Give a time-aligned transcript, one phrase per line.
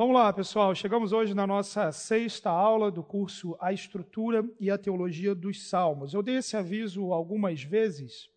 [0.00, 0.74] Vamos lá, pessoal.
[0.74, 6.14] Chegamos hoje na nossa sexta aula do curso A Estrutura e a Teologia dos Salmos.
[6.14, 8.30] Eu dei esse aviso algumas vezes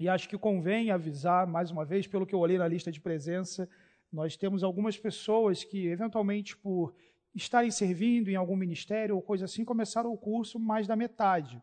[0.00, 3.00] e acho que convém avisar mais uma vez, pelo que eu olhei na lista de
[3.00, 3.68] presença,
[4.10, 6.92] nós temos algumas pessoas que, eventualmente, por
[7.32, 11.62] estarem servindo em algum ministério ou coisa assim, começaram o curso mais da metade.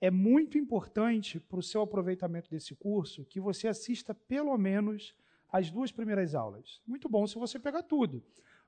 [0.00, 5.12] É muito importante para o seu aproveitamento desse curso que você assista pelo menos
[5.50, 6.80] as duas primeiras aulas.
[6.86, 8.22] Muito bom se você pegar tudo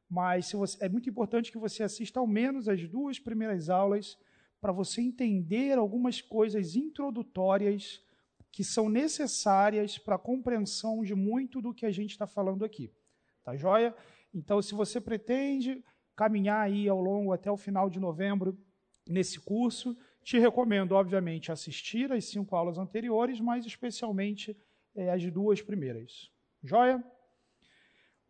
[0.09, 4.19] mas você, é muito importante que você assista ao menos as duas primeiras aulas
[4.61, 8.03] para você entender algumas coisas introdutórias
[8.51, 12.93] que são necessárias para a compreensão de muito do que a gente está falando aqui.
[13.45, 13.95] Tá joia?
[14.35, 15.85] Então, se você pretende
[16.17, 18.59] caminhar aí ao longo até o final de novembro
[19.07, 24.57] nesse curso, te recomendo, obviamente, assistir as cinco aulas anteriores, mas especialmente
[24.95, 26.31] é, as duas primeiras.
[26.63, 27.03] Joia?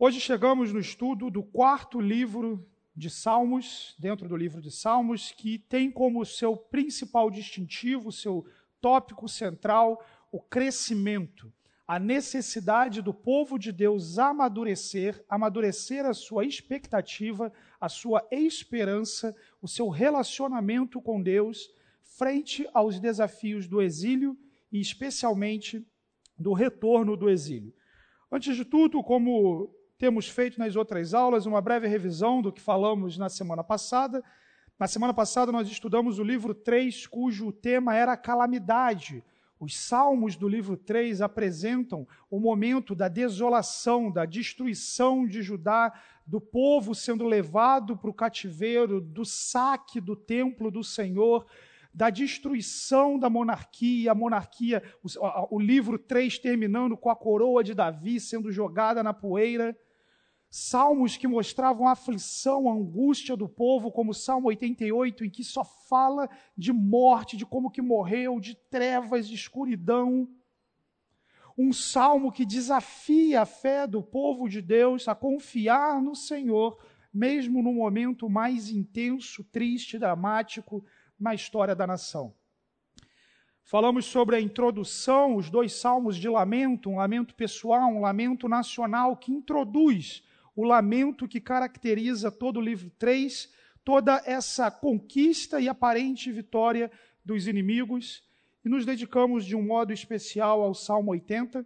[0.01, 5.59] Hoje chegamos no estudo do quarto livro de Salmos, dentro do livro de Salmos, que
[5.59, 8.47] tem como seu principal distintivo, seu
[8.81, 11.53] tópico central, o crescimento,
[11.85, 19.67] a necessidade do povo de Deus amadurecer, amadurecer a sua expectativa, a sua esperança, o
[19.67, 21.69] seu relacionamento com Deus,
[22.05, 24.39] frente aos desafios do exílio
[24.71, 25.85] e especialmente
[26.39, 27.75] do retorno do exílio.
[28.31, 33.19] Antes de tudo, como temos feito nas outras aulas uma breve revisão do que falamos
[33.19, 34.23] na semana passada.
[34.79, 39.25] Na semana passada nós estudamos o livro 3, cujo tema era a calamidade.
[39.59, 45.93] Os salmos do livro 3 apresentam o momento da desolação, da destruição de Judá,
[46.25, 51.45] do povo sendo levado para o cativeiro, do saque do templo do Senhor,
[51.93, 57.75] da destruição da monarquia, a monarquia, o, o livro 3 terminando com a coroa de
[57.75, 59.77] Davi sendo jogada na poeira
[60.51, 65.45] salmos que mostravam a aflição, a angústia do povo, como o Salmo 88, em que
[65.45, 70.29] só fala de morte, de como que morreu, de trevas, de escuridão.
[71.57, 76.79] Um salmo que desafia a fé do povo de Deus a confiar no Senhor,
[77.13, 80.85] mesmo no momento mais intenso, triste, dramático
[81.19, 82.33] na história da nação.
[83.65, 89.15] Falamos sobre a introdução, os dois salmos de lamento, um lamento pessoal, um lamento nacional,
[89.15, 90.23] que introduz
[90.59, 93.49] o lamento que caracteriza todo o livro 3,
[93.85, 96.91] toda essa conquista e aparente vitória
[97.25, 98.25] dos inimigos,
[98.65, 101.65] e nos dedicamos de um modo especial ao Salmo 80,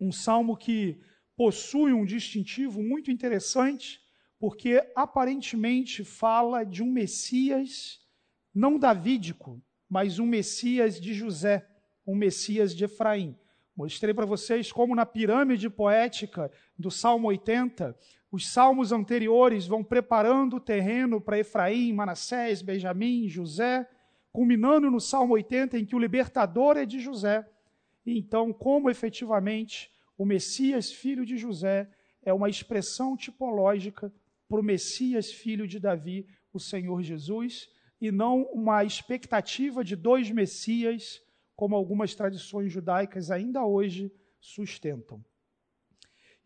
[0.00, 1.00] um salmo que
[1.36, 4.00] possui um distintivo muito interessante,
[4.38, 7.98] porque aparentemente fala de um Messias
[8.54, 9.60] não davídico,
[9.90, 11.68] mas um Messias de José,
[12.06, 13.36] um Messias de Efraim.
[13.78, 17.96] Mostrei para vocês como na pirâmide poética do Salmo 80,
[18.28, 23.88] os salmos anteriores vão preparando o terreno para Efraim, Manassés, Benjamim, José,
[24.32, 27.48] culminando no Salmo 80 em que o libertador é de José.
[28.04, 31.88] E então, como efetivamente o Messias, filho de José,
[32.24, 34.12] é uma expressão tipológica
[34.48, 37.68] para o Messias, filho de Davi, o Senhor Jesus,
[38.00, 41.22] e não uma expectativa de dois Messias
[41.58, 45.24] como algumas tradições judaicas ainda hoje sustentam.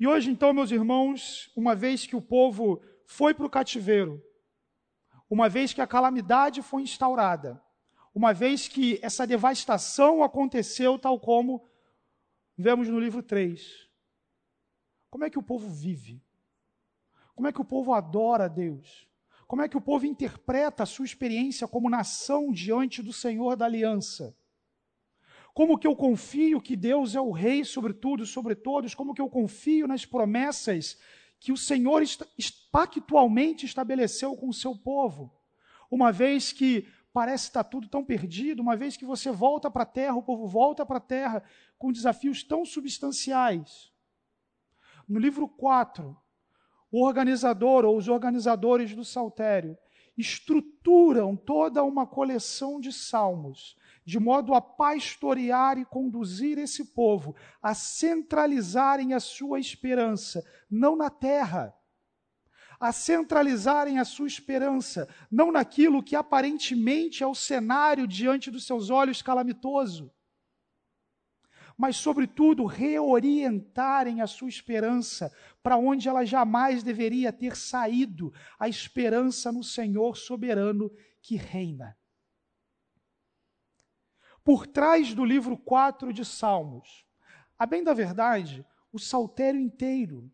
[0.01, 4.25] E hoje, então, meus irmãos, uma vez que o povo foi para o cativeiro,
[5.29, 7.63] uma vez que a calamidade foi instaurada,
[8.15, 11.63] uma vez que essa devastação aconteceu, tal como
[12.57, 13.91] vemos no livro 3,
[15.11, 16.23] como é que o povo vive?
[17.35, 19.07] Como é que o povo adora a Deus?
[19.47, 23.67] Como é que o povo interpreta a sua experiência como nação diante do Senhor da
[23.67, 24.35] aliança?
[25.55, 28.95] Como que eu confio que Deus é o rei sobre tudo, sobre todos?
[28.95, 30.99] Como que eu confio nas promessas
[31.39, 32.03] que o Senhor
[32.71, 35.31] pactualmente estabeleceu com o seu povo?
[35.91, 39.87] Uma vez que parece estar tudo tão perdido, uma vez que você volta para a
[39.87, 41.43] terra, o povo volta para a terra
[41.79, 43.93] com desafios tão substanciais.
[45.07, 46.17] No livro 4,
[46.91, 49.77] o organizador ou os organizadores do saltério
[50.17, 57.75] estruturam toda uma coleção de salmos de modo a pastorear e conduzir esse povo, a
[57.75, 61.75] centralizarem a sua esperança, não na terra,
[62.81, 68.91] a centralizarem a sua esperança, não naquilo que aparentemente é o cenário diante dos seus
[68.91, 70.13] olhos calamitoso,
[71.77, 75.33] mas, sobretudo, reorientarem a sua esperança
[75.63, 80.91] para onde ela jamais deveria ter saído a esperança no Senhor soberano
[81.21, 81.97] que reina.
[84.45, 87.07] Por trás do livro 4 de Salmos,
[87.59, 90.31] a bem da verdade, o saltério inteiro,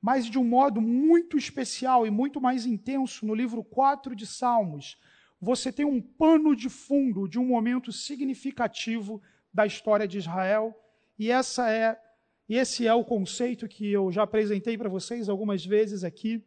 [0.00, 4.98] mas de um modo muito especial e muito mais intenso no livro 4 de Salmos,
[5.38, 9.20] você tem um pano de fundo de um momento significativo
[9.52, 10.74] da história de Israel,
[11.18, 12.00] e essa é
[12.48, 16.44] e esse é o conceito que eu já apresentei para vocês algumas vezes aqui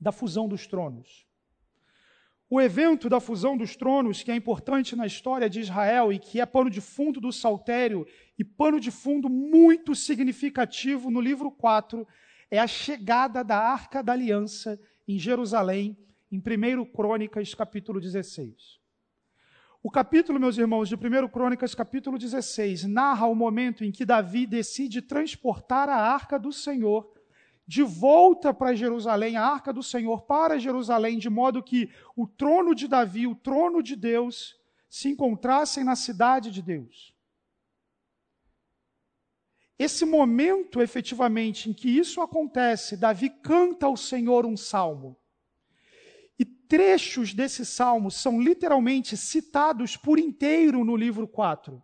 [0.00, 1.27] da fusão dos tronos.
[2.50, 6.40] O evento da fusão dos tronos, que é importante na história de Israel e que
[6.40, 8.06] é pano de fundo do saltério
[8.38, 12.08] e pano de fundo muito significativo no livro 4,
[12.50, 15.94] é a chegada da Arca da Aliança em Jerusalém,
[16.32, 18.78] em 1 Crônicas, capítulo 16.
[19.82, 24.46] O capítulo, meus irmãos, de 1 Crônicas, capítulo 16, narra o momento em que Davi
[24.46, 27.12] decide transportar a arca do Senhor
[27.68, 32.74] de volta para Jerusalém, a arca do Senhor para Jerusalém, de modo que o trono
[32.74, 34.56] de Davi, o trono de Deus,
[34.88, 37.14] se encontrassem na cidade de Deus.
[39.78, 45.14] Esse momento, efetivamente, em que isso acontece, Davi canta ao Senhor um salmo.
[46.38, 51.82] E trechos desse salmo são literalmente citados por inteiro no livro 4.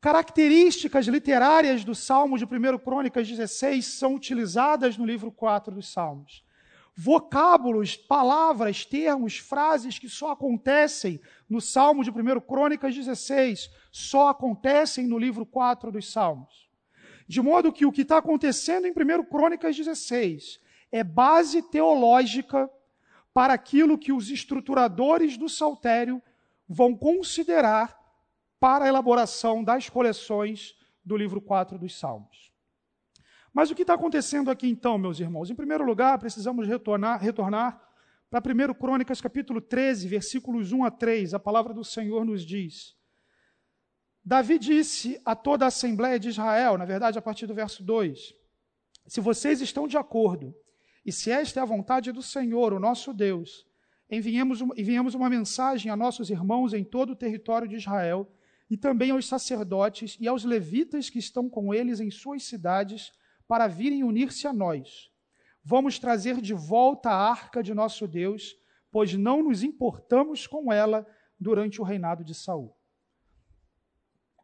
[0.00, 6.44] Características literárias do Salmo de 1 Crônicas 16 são utilizadas no livro 4 dos Salmos.
[6.94, 15.04] Vocábulos, palavras, termos, frases que só acontecem no Salmo de 1 Crônicas 16 só acontecem
[15.04, 16.68] no livro 4 dos Salmos.
[17.26, 20.60] De modo que o que está acontecendo em 1 Crônicas 16
[20.92, 22.70] é base teológica
[23.34, 26.22] para aquilo que os estruturadores do saltério
[26.68, 27.97] vão considerar
[28.60, 32.52] para a elaboração das coleções do livro 4 dos Salmos.
[33.52, 35.50] Mas o que está acontecendo aqui então, meus irmãos?
[35.50, 37.82] Em primeiro lugar, precisamos retornar, retornar
[38.30, 41.34] para 1 Crônicas, capítulo 13, versículos 1 a 3.
[41.34, 42.94] A palavra do Senhor nos diz:
[44.24, 48.34] Davi disse a toda a Assembleia de Israel, na verdade, a partir do verso 2:
[49.06, 50.54] Se vocês estão de acordo,
[51.04, 53.66] e se esta é a vontade do Senhor, o nosso Deus,
[54.10, 58.30] enviemos, enviemos uma mensagem a nossos irmãos em todo o território de Israel
[58.70, 63.12] e também aos sacerdotes e aos levitas que estão com eles em suas cidades,
[63.46, 65.10] para virem unir-se a nós.
[65.64, 68.54] Vamos trazer de volta a arca de nosso Deus,
[68.90, 71.06] pois não nos importamos com ela
[71.40, 72.76] durante o reinado de Saul.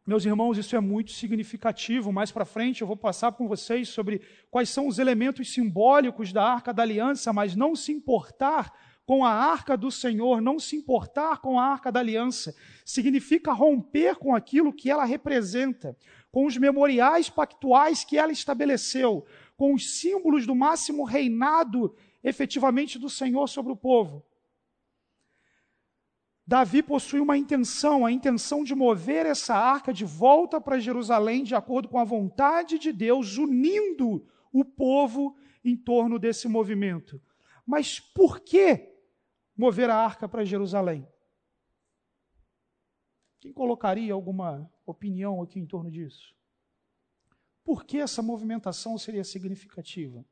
[0.05, 2.11] Meus irmãos, isso é muito significativo.
[2.11, 4.21] Mais para frente eu vou passar com vocês sobre
[4.51, 8.71] quais são os elementos simbólicos da Arca da Aliança, mas não se importar
[9.05, 14.15] com a arca do Senhor, não se importar com a arca da aliança, significa romper
[14.15, 15.95] com aquilo que ela representa,
[16.31, 19.25] com os memoriais pactuais que ela estabeleceu,
[19.55, 24.25] com os símbolos do máximo reinado efetivamente do Senhor sobre o povo.
[26.47, 31.55] Davi possui uma intenção, a intenção de mover essa arca de volta para Jerusalém de
[31.55, 37.19] acordo com a vontade de Deus, unindo o povo em torno desse movimento.
[37.65, 38.94] Mas por que
[39.55, 41.07] mover a arca para Jerusalém.
[43.39, 46.35] Quem colocaria alguma opinião aqui em torno disso?
[47.63, 50.25] Por que essa movimentação seria significativa?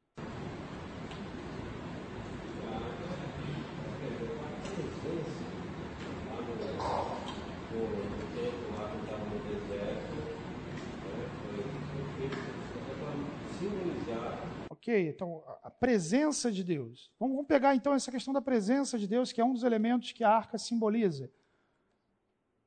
[14.83, 17.09] Ok, então a presença de Deus.
[17.17, 20.25] Vamos pegar então essa questão da presença de Deus, que é um dos elementos que
[20.25, 21.31] a arca simboliza.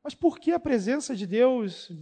[0.03, 1.93] Mas por que a presença de Deus,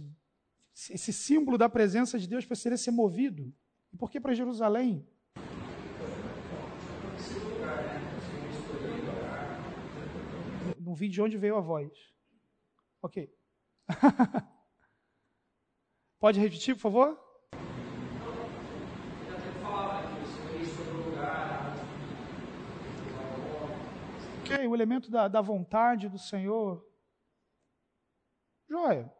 [0.89, 3.53] esse símbolo da presença de Deus precisaria ser movido?
[3.91, 5.05] E por que para Jerusalém?
[10.79, 11.91] Não vi de onde veio a voz.
[13.01, 13.29] Ok.
[16.21, 17.24] Pode repetir, por favor?
[24.55, 26.81] Ok, o elemento da, da vontade do Senhor.
[28.69, 29.11] Joia.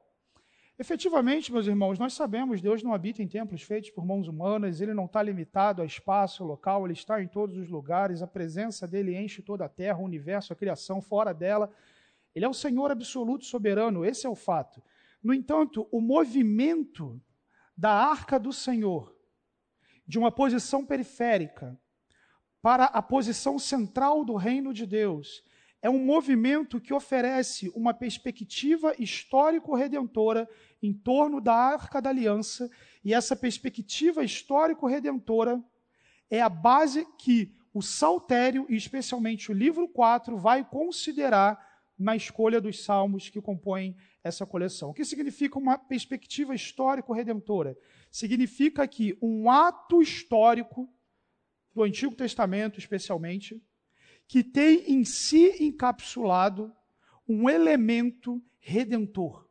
[0.79, 4.93] Efetivamente, meus irmãos, nós sabemos, Deus não habita em templos feitos por mãos humanas, ele
[4.93, 9.17] não está limitado a espaço local, ele está em todos os lugares, a presença dele
[9.17, 11.69] enche toda a terra, o universo, a criação, fora dela.
[12.33, 14.81] Ele é o Senhor absoluto soberano, esse é o fato.
[15.21, 17.21] No entanto, o movimento
[17.75, 19.13] da arca do Senhor,
[20.07, 21.77] de uma posição periférica,
[22.65, 25.43] para a posição central do reino de Deus.
[25.83, 30.49] É um movimento que oferece uma perspectiva histórico-redentora
[30.81, 32.67] em torno da Arca da Aliança,
[33.03, 35.63] e essa perspectiva histórico-redentora
[36.27, 41.63] é a base que o Saltério, e especialmente o livro 4, vai considerar
[41.95, 44.89] na escolha dos salmos que compõem essa coleção.
[44.89, 47.77] O que significa uma perspectiva histórico-redentora?
[48.09, 50.89] Significa que um ato histórico
[51.75, 53.61] do Antigo Testamento, especialmente,
[54.27, 56.73] que tem em si encapsulado
[57.27, 59.45] um elemento redentor.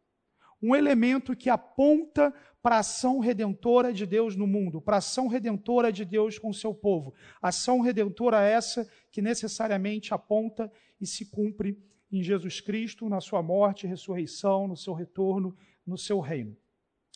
[0.61, 5.29] Um elemento que aponta para a ação redentora de Deus no mundo, para a ação
[5.29, 7.13] redentora de Deus com o seu povo.
[7.43, 11.79] Ação redentora essa que necessariamente aponta e se cumpre
[12.11, 15.55] em Jesus Cristo, na sua morte, ressurreição, no seu retorno,
[15.87, 16.57] no seu reino.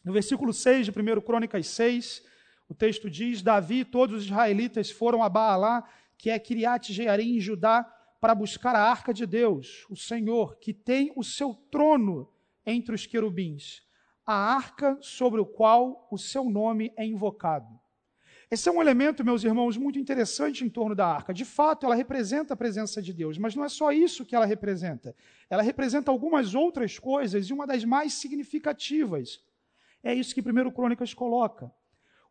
[0.04, 2.22] No versículo 6 de 1 Crônicas 6,
[2.68, 7.36] o texto diz: Davi e todos os israelitas foram a Baalá, que é Kiriat Jearim,
[7.36, 7.84] em Judá,
[8.20, 12.28] para buscar a arca de Deus, o Senhor, que tem o seu trono
[12.66, 13.82] entre os querubins,
[14.26, 17.78] a arca sobre o qual o seu nome é invocado.
[18.50, 21.34] Esse é um elemento, meus irmãos, muito interessante em torno da arca.
[21.34, 24.46] De fato, ela representa a presença de Deus, mas não é só isso que ela
[24.46, 25.14] representa.
[25.50, 29.42] Ela representa algumas outras coisas e uma das mais significativas.
[30.02, 31.70] É isso que 1 Crônicas coloca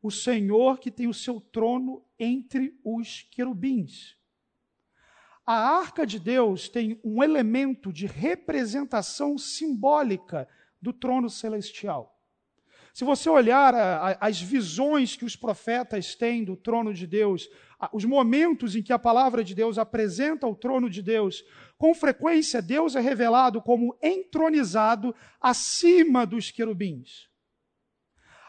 [0.08, 4.16] o Senhor que tem o seu trono entre os querubins.
[5.46, 10.48] A arca de Deus tem um elemento de representação simbólica
[10.82, 12.18] do trono celestial.
[12.94, 17.50] Se você olhar a, a, as visões que os profetas têm do trono de Deus,
[17.78, 21.44] a, os momentos em que a palavra de Deus apresenta o trono de Deus,
[21.78, 27.27] com frequência Deus é revelado como entronizado acima dos querubins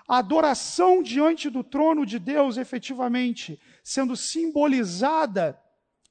[0.09, 5.61] a adoração diante do trono de Deus, efetivamente, sendo simbolizada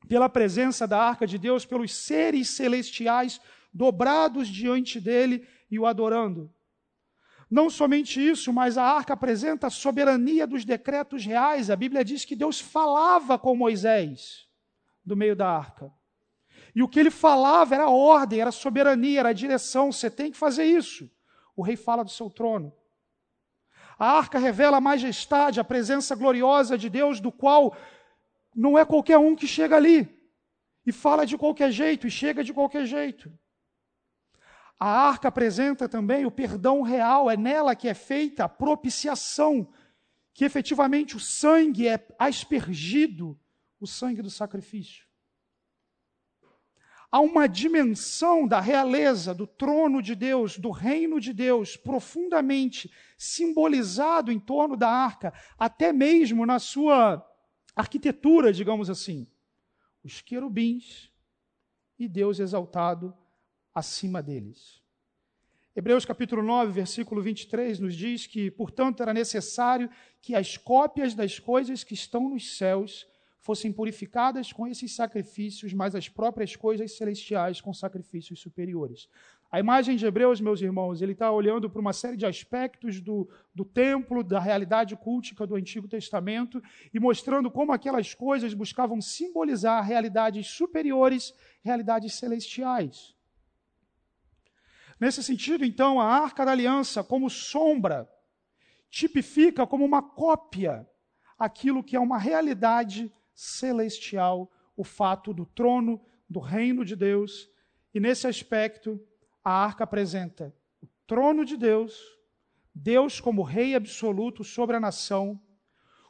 [0.07, 3.41] pela presença da arca de Deus, pelos seres celestiais
[3.73, 6.53] dobrados diante dele e o adorando.
[7.49, 11.69] Não somente isso, mas a arca apresenta a soberania dos decretos reais.
[11.69, 14.47] A Bíblia diz que Deus falava com Moisés
[15.03, 15.91] do meio da arca.
[16.75, 19.91] E o que ele falava era ordem, era soberania, era direção.
[19.91, 21.09] Você tem que fazer isso.
[21.55, 22.71] O rei fala do seu trono.
[23.97, 27.75] A arca revela a majestade, a presença gloriosa de Deus, do qual
[28.55, 30.07] não é qualquer um que chega ali
[30.85, 33.31] e fala de qualquer jeito e chega de qualquer jeito.
[34.79, 39.67] A arca apresenta também o perdão real, é nela que é feita a propiciação,
[40.33, 43.39] que efetivamente o sangue é aspergido,
[43.79, 45.06] o sangue do sacrifício
[47.17, 54.31] há uma dimensão da realeza, do trono de Deus, do reino de Deus, profundamente simbolizado
[54.31, 57.27] em torno da arca, até mesmo na sua
[57.75, 59.25] arquitetura, digamos assim.
[60.03, 61.11] Os querubins
[61.97, 63.11] e Deus exaltado
[63.73, 64.83] acima deles.
[65.75, 69.89] Hebreus capítulo 9, versículo 23 nos diz que, portanto, era necessário
[70.21, 73.07] que as cópias das coisas que estão nos céus
[73.47, 79.07] fossem purificadas com esses sacrifícios, mas as próprias coisas celestiais com sacrifícios superiores.
[79.49, 83.25] A imagem de Hebreus, meus irmãos, ele está olhando para uma série de aspectos do,
[83.55, 86.61] do templo, da realidade cultica do Antigo Testamento
[86.93, 93.15] e mostrando como aquelas coisas buscavam simbolizar realidades superiores, realidades celestiais.
[94.99, 98.09] Nesse sentido, então, a arca da aliança, como sombra,
[98.89, 100.85] tipifica como uma cópia
[101.39, 107.47] aquilo que é uma realidade celestial, o fato do trono, do reino de Deus.
[107.93, 108.99] E nesse aspecto,
[109.43, 111.95] a arca apresenta o trono de Deus,
[112.73, 115.39] Deus como rei absoluto sobre a nação,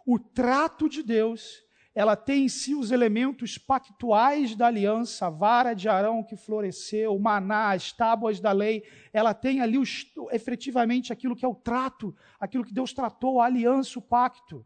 [0.05, 5.73] o trato de Deus, ela tem em si os elementos pactuais da aliança, a vara
[5.73, 11.11] de Arão que floresceu, o maná, as tábuas da lei, ela tem ali os, efetivamente
[11.11, 14.65] aquilo que é o trato, aquilo que Deus tratou, a aliança, o pacto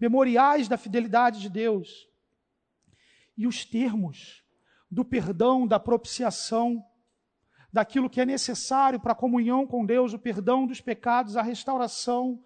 [0.00, 2.08] memoriais da fidelidade de Deus.
[3.36, 4.42] E os termos
[4.90, 6.84] do perdão, da propiciação,
[7.72, 12.42] daquilo que é necessário para a comunhão com Deus, o perdão dos pecados, a restauração.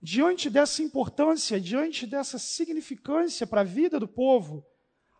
[0.00, 4.64] Diante dessa importância, diante dessa significância para a vida do povo,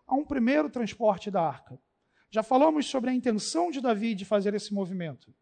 [0.06, 1.78] há um primeiro transporte da arca.
[2.30, 5.34] Já falamos sobre a intenção de Davi de fazer esse movimento.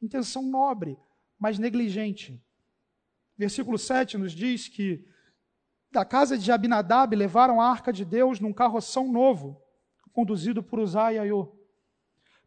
[0.00, 0.96] Intenção nobre,
[1.38, 2.40] mas negligente.
[3.36, 5.04] Versículo 7 nos diz que
[5.90, 9.60] da casa de Abinadab levaram a arca de Deus num carroção novo,
[10.12, 11.52] conduzido por Uzai e Aiô.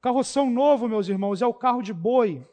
[0.01, 2.47] Carroção novo, meus irmãos, é o carro de boi,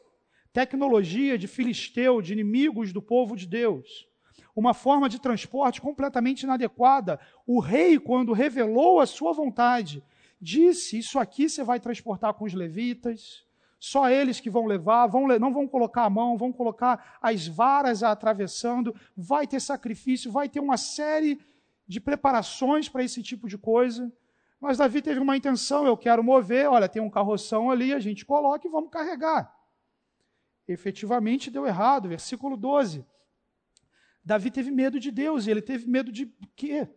[0.53, 4.07] tecnologia de filisteu, de inimigos do povo de Deus.
[4.55, 7.19] Uma forma de transporte completamente inadequada.
[7.45, 10.03] O rei, quando revelou a sua vontade,
[10.41, 13.46] disse: Isso aqui você vai transportar com os levitas,
[13.79, 18.01] só eles que vão levar, vão, não vão colocar a mão, vão colocar as varas
[18.01, 21.39] atravessando, vai ter sacrifício, vai ter uma série
[21.87, 24.11] de preparações para esse tipo de coisa.
[24.59, 28.25] Mas Davi teve uma intenção, eu quero mover, olha, tem um carroção ali, a gente
[28.25, 29.55] coloca e vamos carregar.
[30.67, 33.05] Efetivamente deu errado, versículo 12.
[34.25, 36.89] Davi teve medo de Deus, e ele teve medo de quê?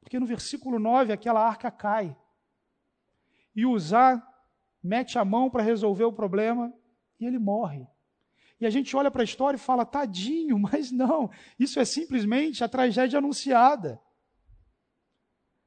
[0.00, 2.16] Porque no versículo 9 aquela arca cai.
[3.56, 4.22] E Uzá
[4.82, 6.72] mete a mão para resolver o problema
[7.18, 7.86] e ele morre.
[8.60, 12.62] E a gente olha para a história e fala, tadinho, mas não, isso é simplesmente
[12.62, 14.00] a tragédia anunciada.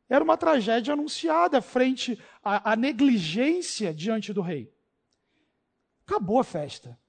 [0.10, 4.72] Era uma tragédia anunciada frente à, à negligência diante do rei.
[6.06, 7.00] Acabou a festa.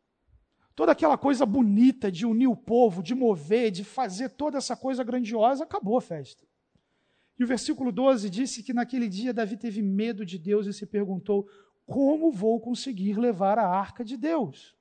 [0.75, 5.05] Toda aquela coisa bonita de unir o povo, de mover, de fazer toda essa coisa
[5.05, 6.45] grandiosa, acabou a festa.
[7.39, 10.87] E o versículo 12 disse que naquele dia Davi teve medo de Deus e se
[10.87, 11.49] perguntou:
[11.87, 14.75] como vou conseguir levar a arca de Deus?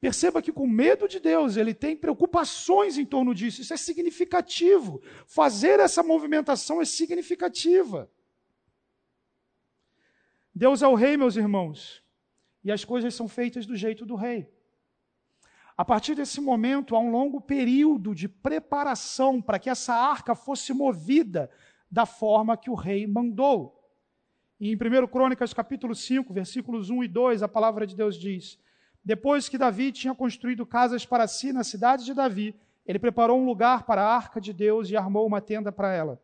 [0.00, 3.62] Perceba que, com medo de Deus, ele tem preocupações em torno disso.
[3.62, 5.00] Isso é significativo.
[5.26, 8.10] Fazer essa movimentação é significativa.
[10.54, 12.02] Deus é o rei, meus irmãos,
[12.62, 14.48] e as coisas são feitas do jeito do rei.
[15.76, 20.72] A partir desse momento, há um longo período de preparação para que essa arca fosse
[20.72, 21.50] movida
[21.90, 23.83] da forma que o rei mandou.
[24.66, 28.58] Em 1 Crônicas, capítulo 5, versículos 1 e 2, a palavra de Deus diz:
[29.04, 32.54] Depois que Davi tinha construído casas para si na cidade de Davi,
[32.86, 36.18] ele preparou um lugar para a arca de Deus e armou uma tenda para ela.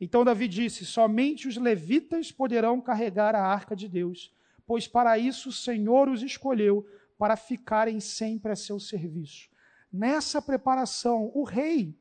[0.00, 4.32] Então Davi disse: Somente os levitas poderão carregar a arca de Deus,
[4.64, 6.86] pois para isso o Senhor os escolheu,
[7.18, 9.50] para ficarem sempre a seu serviço.
[9.92, 11.98] Nessa preparação, o rei,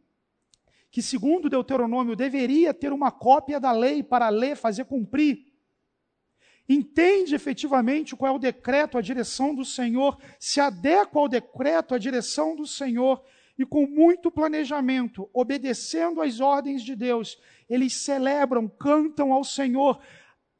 [0.91, 5.48] que segundo Deuteronômio deveria ter uma cópia da lei para ler, fazer cumprir,
[6.69, 11.97] entende efetivamente qual é o decreto, a direção do Senhor, se adequa ao decreto, a
[11.97, 13.23] direção do Senhor,
[13.57, 19.99] e com muito planejamento, obedecendo às ordens de Deus, eles celebram, cantam ao Senhor.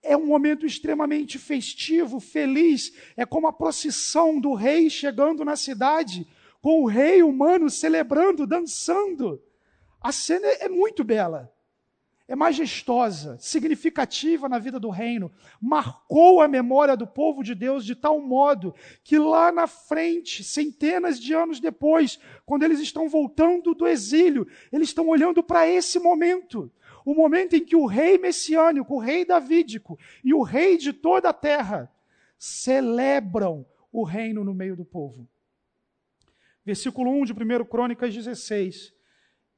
[0.02, 6.28] É um momento extremamente festivo, feliz, é como a procissão do rei chegando na cidade,
[6.60, 9.42] com o rei humano celebrando, dançando.
[10.02, 11.54] A cena é muito bela
[12.30, 17.96] é majestosa, significativa na vida do reino, marcou a memória do povo de Deus de
[17.96, 23.88] tal modo que lá na frente, centenas de anos depois, quando eles estão voltando do
[23.88, 26.72] exílio, eles estão olhando para esse momento.
[27.04, 31.30] O momento em que o rei messiânico, o rei davídico e o rei de toda
[31.30, 31.92] a terra
[32.38, 35.28] celebram o reino no meio do povo.
[36.64, 38.99] Versículo 1 de 1 Crônicas 16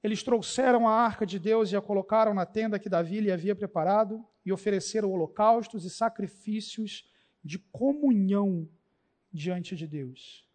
[0.03, 3.55] eles trouxeram a arca de Deus e a colocaram na tenda que Davi lhe havia
[3.55, 7.07] preparado e ofereceram holocaustos e sacrifícios
[7.43, 8.67] de comunhão
[9.31, 10.47] diante de Deus.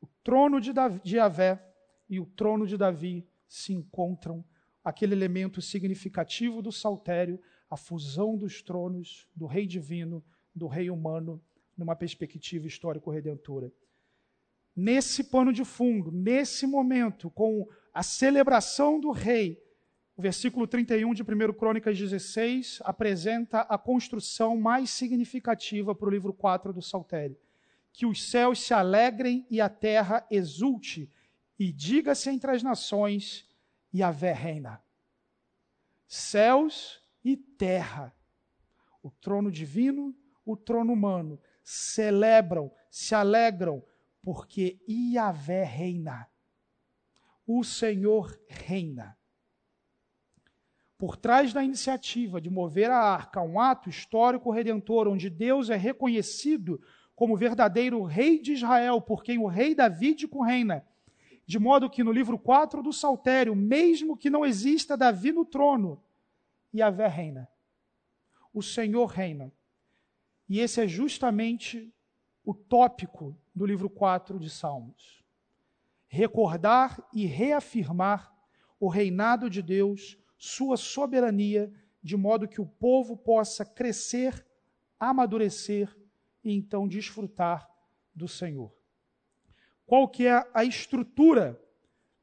[0.00, 1.60] O trono de, Davi, de Yahvé
[2.08, 4.44] e o trono de Davi se encontram,
[4.84, 10.22] aquele elemento significativo do saltério, a fusão dos tronos do rei divino,
[10.54, 11.42] do rei humano,
[11.76, 13.72] numa perspectiva histórico-redentora.
[14.76, 19.62] Nesse pano de fundo, nesse momento, com a celebração do rei.
[20.16, 26.32] O versículo 31 de 1 Crônicas 16 apresenta a construção mais significativa para o livro
[26.32, 27.38] 4 do Saltério.
[27.92, 31.08] Que os céus se alegrem e a terra exulte,
[31.56, 33.48] e diga-se entre as nações,
[33.92, 34.82] e a reina.
[36.08, 38.12] Céus e terra,
[39.00, 43.84] o trono divino, o trono humano, celebram, se alegram,
[44.20, 46.28] porque Iavé reina
[47.46, 49.16] o Senhor reina.
[50.96, 55.76] Por trás da iniciativa de mover a arca, um ato histórico redentor, onde Deus é
[55.76, 56.80] reconhecido
[57.14, 60.86] como verdadeiro rei de Israel, por quem o rei Davídico reina,
[61.46, 66.02] de modo que no livro 4 do Saltério, mesmo que não exista Davi no trono,
[66.74, 67.48] Yahvé reina.
[68.52, 69.52] O Senhor reina.
[70.48, 71.92] E esse é justamente
[72.44, 75.23] o tópico do livro 4 de Salmos
[76.14, 78.32] recordar e reafirmar
[78.78, 84.46] o reinado de Deus, sua soberania, de modo que o povo possa crescer,
[84.98, 85.94] amadurecer
[86.44, 87.68] e então desfrutar
[88.14, 88.72] do Senhor.
[89.84, 91.60] Qual que é a estrutura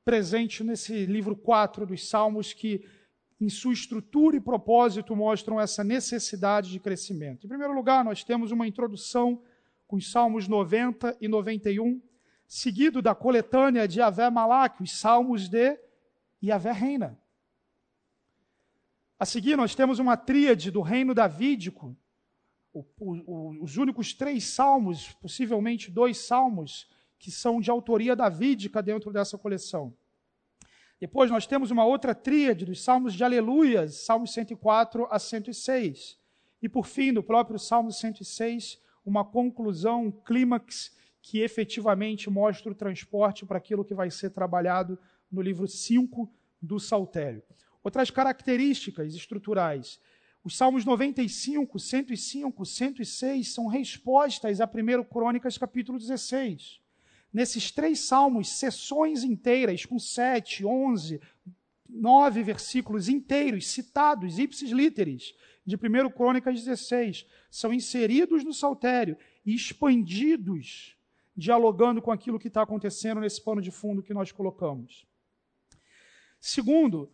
[0.06, 2.86] presente nesse livro 4 dos Salmos que
[3.42, 7.46] em sua estrutura e propósito mostram essa necessidade de crescimento?
[7.46, 9.42] Em primeiro lugar, nós temos uma introdução
[9.86, 12.02] com os Salmos 90 e 91,
[12.52, 15.80] seguido da coletânea de Yahvé Malak, os salmos de
[16.44, 17.18] Yahvé Reina.
[19.18, 21.96] A seguir, nós temos uma tríade do reino davídico,
[22.74, 29.14] o, o, os únicos três salmos, possivelmente dois salmos, que são de autoria davídica dentro
[29.14, 29.96] dessa coleção.
[31.00, 36.20] Depois nós temos uma outra tríade dos salmos de aleluias, salmos 104 a 106.
[36.62, 42.76] E por fim, no próprio salmo 106, uma conclusão, um clímax que efetivamente mostra o
[42.76, 44.98] transporte para aquilo que vai ser trabalhado
[45.32, 46.30] no livro 5
[46.62, 47.44] do Saltério.
[47.84, 50.00] Outras características estruturais.
[50.44, 56.80] Os Salmos 95, 105, 106 são respostas a 1 Crônicas, capítulo 16.
[57.32, 61.22] Nesses três salmos, sessões inteiras, com 7, 11,
[61.88, 65.34] 9 versículos inteiros, citados, ipsis literis,
[65.66, 70.98] de 1 Crônicas 16, são inseridos no saltério e expandidos,
[71.36, 75.06] dialogando com aquilo que está acontecendo nesse pano de fundo que nós colocamos.
[76.40, 77.12] Segundo,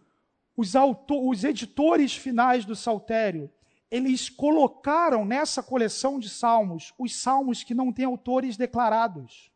[0.56, 0.74] os,
[1.10, 3.52] os editores finais do saltério,
[3.92, 9.52] eles colocaram nessa coleção de salmos os salmos que não têm autores declarados.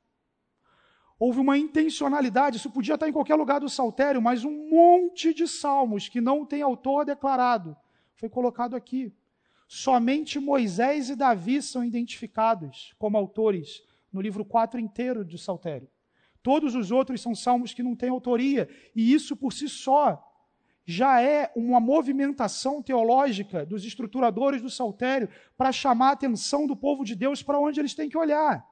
[1.17, 5.47] Houve uma intencionalidade, isso podia estar em qualquer lugar do saltério, mas um monte de
[5.47, 7.77] salmos que não tem autor declarado
[8.15, 9.13] foi colocado aqui.
[9.67, 15.89] Somente Moisés e Davi são identificados como autores no livro 4 inteiro do Saltério.
[16.43, 20.27] Todos os outros são salmos que não têm autoria, e isso por si só
[20.85, 27.03] já é uma movimentação teológica dos estruturadores do Saltério para chamar a atenção do povo
[27.03, 28.65] de Deus para onde eles têm que olhar.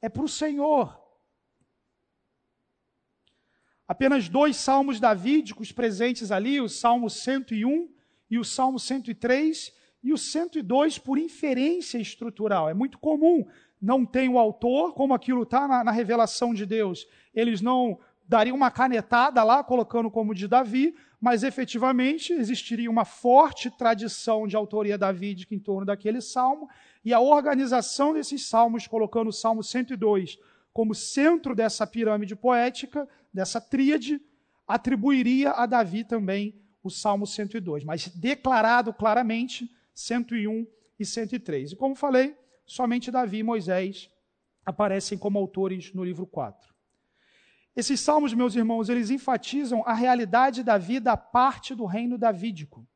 [0.00, 0.98] É para o Senhor.
[3.88, 7.92] Apenas dois salmos davídicos presentes ali, o Salmo 101
[8.30, 12.68] e o Salmo 103 e o 102 por inferência estrutural.
[12.68, 13.44] É muito comum.
[13.80, 17.06] Não tem o autor, como aquilo está na, na revelação de Deus.
[17.34, 23.70] Eles não dariam uma canetada lá, colocando como de Davi, mas efetivamente existiria uma forte
[23.70, 26.68] tradição de autoria davídica em torno daquele salmo,
[27.04, 30.38] e a organização desses salmos, colocando o Salmo 102
[30.72, 34.20] como centro dessa pirâmide poética, dessa tríade,
[34.66, 40.66] atribuiria a Davi também o Salmo 102, mas declarado claramente 101
[40.98, 41.72] e 103.
[41.72, 42.36] E como falei,
[42.70, 44.08] somente Davi e Moisés
[44.64, 46.72] aparecem como autores no livro 4.
[47.74, 52.86] Esses salmos, meus irmãos, eles enfatizam a realidade da vida a parte do reino davídico.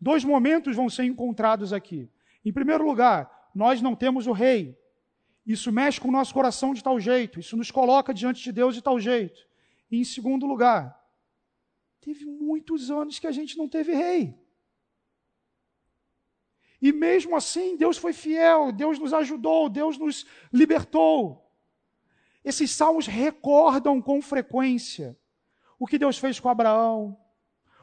[0.00, 2.08] Dois momentos vão ser encontrados aqui.
[2.44, 4.78] Em primeiro lugar, nós não temos o rei.
[5.44, 8.72] Isso mexe com o nosso coração de tal jeito, isso nos coloca diante de Deus
[8.72, 9.40] de tal jeito.
[9.90, 10.96] E em segundo lugar,
[12.00, 14.40] teve muitos anos que a gente não teve rei.
[16.82, 21.48] E mesmo assim, Deus foi fiel, Deus nos ajudou, Deus nos libertou.
[22.44, 25.16] Esses salmos recordam com frequência
[25.78, 27.16] o que Deus fez com Abraão,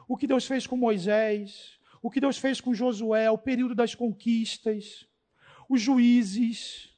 [0.06, 3.94] o que Deus fez com Moisés, o que Deus fez com Josué, o período das
[3.94, 5.06] conquistas,
[5.66, 6.90] os juízes.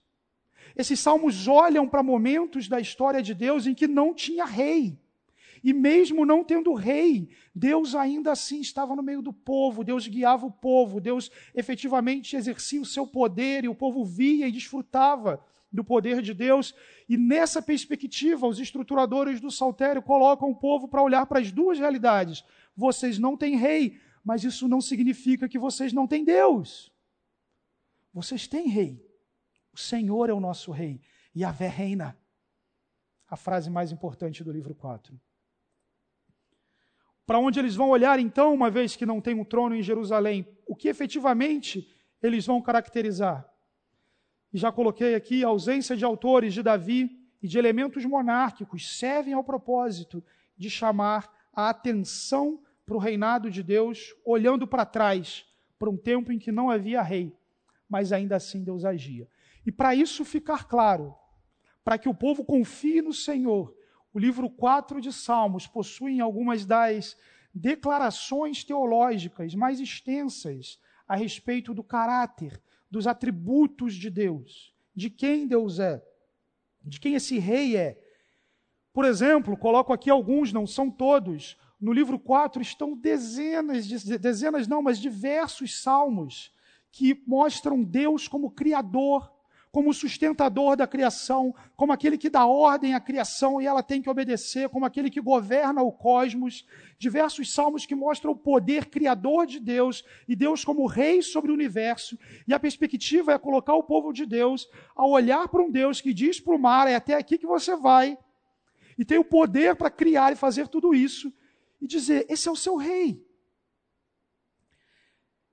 [0.76, 5.01] Esses salmos olham para momentos da história de Deus em que não tinha rei.
[5.62, 10.44] E mesmo não tendo rei, Deus ainda assim estava no meio do povo, Deus guiava
[10.44, 15.84] o povo, Deus efetivamente exercia o seu poder e o povo via e desfrutava do
[15.84, 16.74] poder de Deus.
[17.08, 21.78] E nessa perspectiva, os estruturadores do saltério colocam o povo para olhar para as duas
[21.78, 22.44] realidades.
[22.76, 26.92] Vocês não têm rei, mas isso não significa que vocês não têm Deus.
[28.12, 29.00] Vocês têm rei.
[29.72, 31.00] O Senhor é o nosso rei.
[31.34, 32.18] E a reina.
[33.26, 35.18] A frase mais importante do livro 4.
[37.26, 40.46] Para onde eles vão olhar então, uma vez que não tem um trono em Jerusalém?
[40.66, 41.88] O que efetivamente
[42.22, 43.48] eles vão caracterizar?
[44.52, 47.10] E já coloquei aqui a ausência de autores de Davi
[47.42, 50.22] e de elementos monárquicos servem ao propósito
[50.56, 55.46] de chamar a atenção para o reinado de Deus, olhando para trás,
[55.78, 57.34] para um tempo em que não havia rei,
[57.88, 59.28] mas ainda assim Deus agia.
[59.64, 61.14] E para isso ficar claro,
[61.84, 63.74] para que o povo confie no Senhor
[64.12, 67.16] o livro 4 de Salmos possui algumas das
[67.54, 75.78] declarações teológicas mais extensas a respeito do caráter, dos atributos de Deus, de quem Deus
[75.78, 76.02] é,
[76.84, 77.98] de quem esse rei é.
[78.92, 81.56] Por exemplo, coloco aqui alguns, não são todos.
[81.80, 86.52] No livro 4 estão dezenas, de, dezenas não, mas diversos salmos
[86.90, 89.31] que mostram Deus como criador,
[89.72, 94.10] como sustentador da criação, como aquele que dá ordem à criação e ela tem que
[94.10, 96.66] obedecer, como aquele que governa o cosmos.
[96.98, 101.54] Diversos salmos que mostram o poder criador de Deus e Deus como rei sobre o
[101.54, 102.18] universo.
[102.46, 106.12] E a perspectiva é colocar o povo de Deus a olhar para um Deus que
[106.12, 108.18] diz para o mar: é até aqui que você vai.
[108.98, 111.32] E tem o poder para criar e fazer tudo isso.
[111.80, 113.24] E dizer: esse é o seu rei.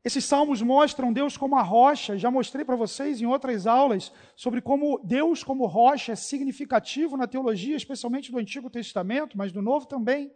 [0.09, 2.17] Esses salmos mostram Deus como a rocha.
[2.17, 7.27] Já mostrei para vocês em outras aulas sobre como Deus como rocha é significativo na
[7.27, 10.31] teologia, especialmente do Antigo Testamento, mas do Novo também.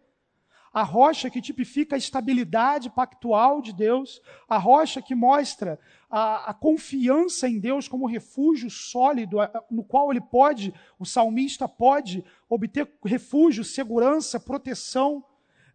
[0.72, 6.54] a rocha que tipifica a estabilidade pactual de Deus, a rocha que mostra a, a,
[6.54, 9.38] confiança em Deus como refúgio sólido,
[9.72, 15.26] no qual ele pode, o salmista pode obter refúgio, segurança, proteção.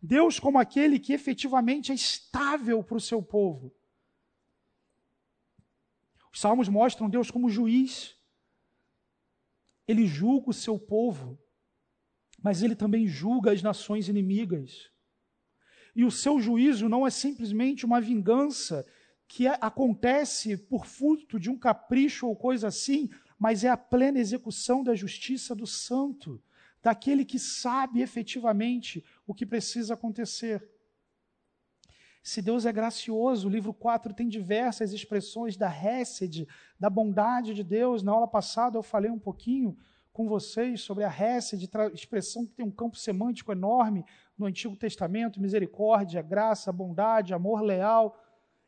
[0.01, 3.73] Deus como aquele que efetivamente é estável para o seu povo.
[6.33, 8.17] Os salmos mostram Deus como juiz.
[9.87, 11.39] Ele julga o seu povo
[12.43, 14.91] mas ele também julga as nações inimigas.
[15.95, 18.87] E o seu juízo não é simplesmente uma vingança
[19.27, 24.19] que é, acontece por fruto de um capricho ou coisa assim, mas é a plena
[24.19, 26.41] execução da justiça do santo,
[26.83, 30.67] daquele que sabe efetivamente o que precisa acontecer.
[32.29, 36.47] Se Deus é gracioso, o livro 4 tem diversas expressões da Hesed,
[36.79, 38.03] da bondade de Deus.
[38.03, 39.75] Na aula passada eu falei um pouquinho
[40.13, 44.05] com vocês sobre a Hesed, expressão que tem um campo semântico enorme
[44.37, 48.15] no Antigo Testamento, misericórdia, graça, bondade, amor leal.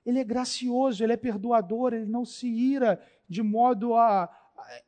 [0.06, 4.82] Ele é gracioso, ele é perdoador, ele não se ira de modo a, a,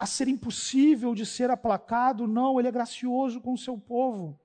[0.00, 4.36] a ser impossível de ser aplacado, não, ele é gracioso com o seu povo.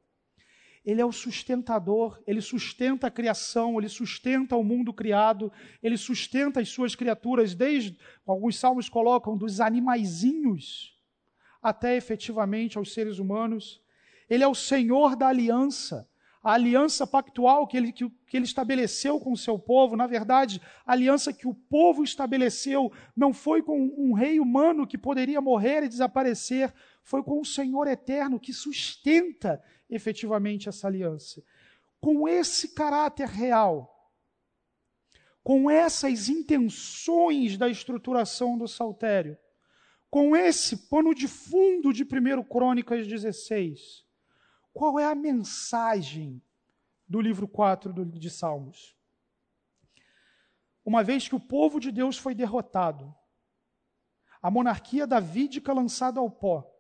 [0.86, 5.52] Ele é o sustentador, ele sustenta a criação, ele sustenta o mundo criado,
[5.84, 10.98] ele sustenta as suas criaturas, desde, alguns salmos colocam, dos animaizinhos
[11.62, 13.82] até efetivamente aos seres humanos.
[14.30, 16.08] Ele é o Senhor da aliança,
[16.42, 19.98] a aliança pactual que ele, que, que ele estabeleceu com o seu povo.
[19.98, 24.98] Na verdade, a aliança que o povo estabeleceu não foi com um rei humano que
[24.98, 31.44] poderia morrer e desaparecer, foi com o Senhor eterno que sustenta efetivamente essa aliança.
[32.00, 33.96] Com esse caráter real,
[35.44, 39.38] com essas intenções da estruturação do saltério,
[40.10, 44.06] com esse pano de fundo de 1 Crônicas 16,
[44.74, 46.42] qual é a mensagem
[47.08, 48.96] do livro 4 de Salmos?
[50.86, 53.14] Uma vez que o povo de Deus foi derrotado,
[54.42, 56.79] a monarquia davídica lançada ao pó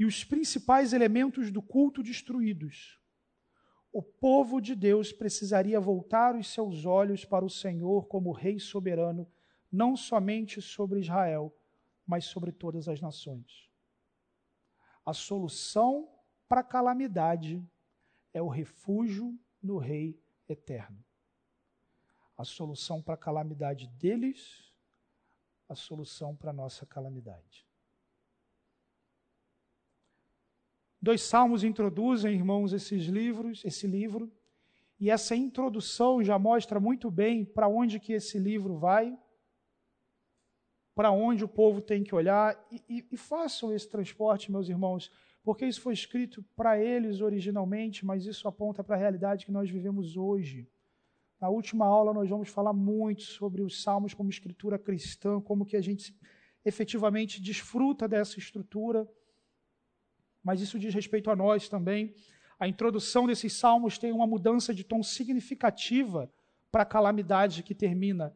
[0.00, 2.98] e os principais elementos do culto destruídos,
[3.92, 9.30] o povo de Deus precisaria voltar os seus olhos para o Senhor como Rei soberano,
[9.70, 11.54] não somente sobre Israel,
[12.06, 13.70] mas sobre todas as nações.
[15.04, 16.08] A solução
[16.48, 17.62] para a calamidade
[18.32, 21.04] é o refúgio no Rei eterno.
[22.38, 24.72] A solução para a calamidade deles,
[25.68, 27.69] a solução para a nossa calamidade.
[31.00, 34.30] Dois salmos introduzem, irmãos, esses livros, esse livro,
[34.98, 39.16] e essa introdução já mostra muito bem para onde que esse livro vai
[41.00, 45.10] para onde o povo tem que olhar e, e, e façam esse transporte, meus irmãos,
[45.42, 49.70] porque isso foi escrito para eles originalmente, mas isso aponta para a realidade que nós
[49.70, 50.68] vivemos hoje.
[51.40, 55.74] Na última aula nós vamos falar muito sobre os salmos como escritura cristã, como que
[55.74, 56.14] a gente
[56.66, 59.08] efetivamente desfruta dessa estrutura,
[60.42, 62.14] mas isso diz respeito a nós também.
[62.58, 66.30] A introdução desses salmos tem uma mudança de tom significativa
[66.70, 68.34] para a calamidade que termina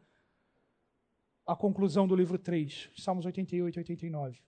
[1.46, 4.42] a conclusão do livro 3, Salmos 88 e 89.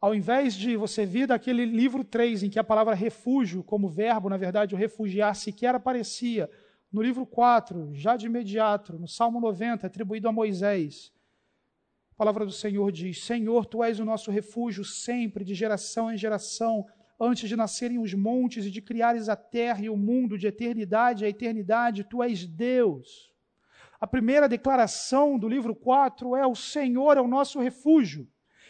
[0.00, 4.28] Ao invés de você vir daquele livro 3, em que a palavra refúgio, como verbo,
[4.28, 6.50] na verdade, o refugiar sequer aparecia,
[6.92, 11.12] no livro 4, já de imediato, no Salmo 90, atribuído a Moisés,
[12.12, 16.16] a palavra do Senhor diz: Senhor, tu és o nosso refúgio sempre, de geração em
[16.16, 16.86] geração,
[17.18, 21.24] antes de nascerem os montes e de criares a terra e o mundo, de eternidade
[21.24, 23.32] a eternidade, tu és Deus.
[23.98, 28.28] A primeira declaração do livro 4 é: O Senhor é o nosso refúgio.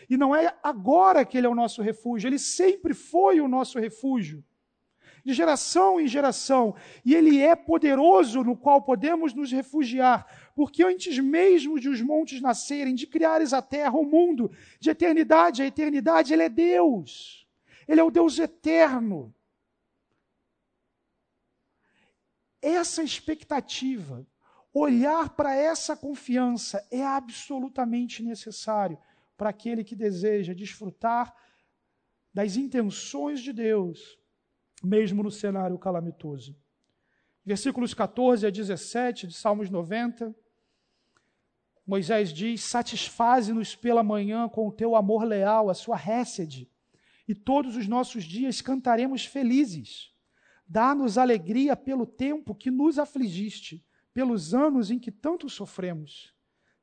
[0.08, 3.78] E não é agora que Ele é o nosso refúgio, Ele sempre foi o nosso
[3.78, 4.44] refúgio.
[5.24, 6.74] De geração em geração.
[7.04, 10.26] E Ele é poderoso no qual podemos nos refugiar.
[10.54, 15.62] Porque antes mesmo de os montes nascerem, de criares a terra, o mundo, de eternidade
[15.62, 17.46] a eternidade, Ele é Deus.
[17.86, 19.34] Ele é o Deus eterno.
[22.60, 24.26] Essa expectativa
[24.74, 28.98] Olhar para essa confiança é absolutamente necessário
[29.36, 31.34] para aquele que deseja desfrutar
[32.32, 34.18] das intenções de Deus,
[34.82, 36.56] mesmo no cenário calamitoso.
[37.44, 40.34] Versículos 14 a 17 de Salmos 90.
[41.86, 46.70] Moisés diz: Satisfaze-nos pela manhã com o teu amor leal, a sua récede,
[47.26, 50.12] e todos os nossos dias cantaremos felizes.
[50.66, 56.34] Dá-nos alegria pelo tempo que nos afligiste pelos anos em que tanto sofremos.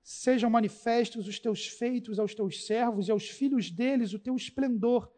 [0.03, 5.11] Sejam manifestos os teus feitos aos teus servos e aos filhos deles o teu esplendor.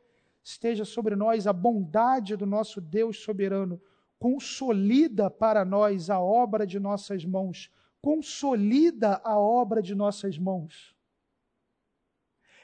[0.43, 3.82] Esteja sobre nós a bondade do nosso Deus soberano.
[4.19, 7.71] Consolida para nós a obra de nossas mãos.
[8.01, 10.95] Consolida a obra de nossas mãos.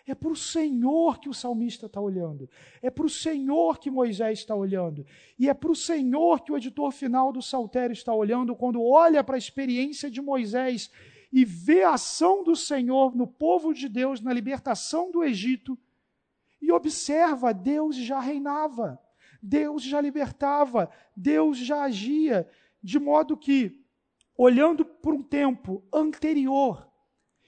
[0.08, 2.50] É para o Senhor que o salmista está olhando.
[2.82, 5.06] É para o Senhor que Moisés está olhando.
[5.38, 9.22] E é para o Senhor que o editor final do Saltério está olhando quando olha
[9.22, 10.90] para a experiência de Moisés
[11.32, 15.78] e vê a ação do Senhor no povo de Deus na libertação do Egito
[16.62, 19.00] e observa: Deus já reinava,
[19.42, 22.50] Deus já libertava, Deus já agia,
[22.82, 23.86] de modo que,
[24.36, 26.92] olhando por um tempo anterior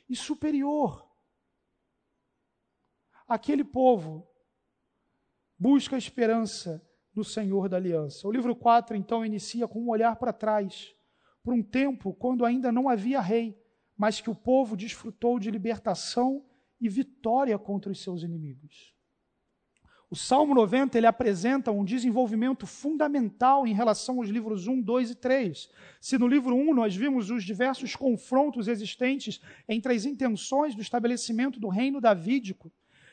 [0.08, 1.08] e superior,
[3.28, 4.28] aquele povo
[5.58, 8.28] busca esperança no Senhor da aliança.
[8.28, 10.96] O livro 4, então, inicia com um olhar para trás,
[11.44, 13.62] para um tempo quando ainda não havia rei,
[13.98, 16.46] mas que o povo desfrutou de libertação
[16.80, 18.96] e vitória contra os seus inimigos.
[20.12, 25.16] O Salmo 90 ele apresenta um desenvolvimento fundamental em relação aos livros 1, 2 e
[25.16, 25.70] 3.
[26.02, 31.60] Se no livro 1 nós vimos os diversos confrontos existentes entre as intenções do estabelecimento
[31.60, 32.72] do reino davídico,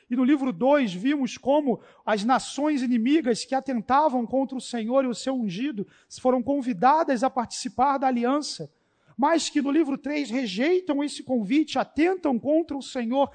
[0.09, 5.09] e no livro 2 vimos como as nações inimigas que atentavam contra o Senhor e
[5.09, 5.87] o seu ungido
[6.19, 8.73] foram convidadas a participar da aliança,
[9.19, 13.31] mas que no livro 3 rejeitam esse convite, atentam contra o Senhor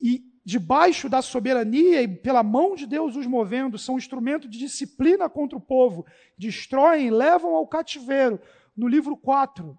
[0.00, 5.28] e debaixo da soberania e pela mão de Deus os movendo, são instrumento de disciplina
[5.28, 6.06] contra o povo,
[6.38, 8.40] destroem, levam ao cativeiro.
[8.76, 9.76] No livro 4,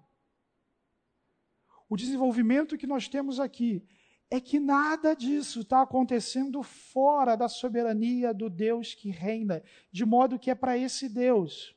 [1.88, 3.82] o desenvolvimento que nós temos aqui
[4.30, 10.38] é que nada disso está acontecendo fora da soberania do Deus que reina, de modo
[10.38, 11.74] que é para esse Deus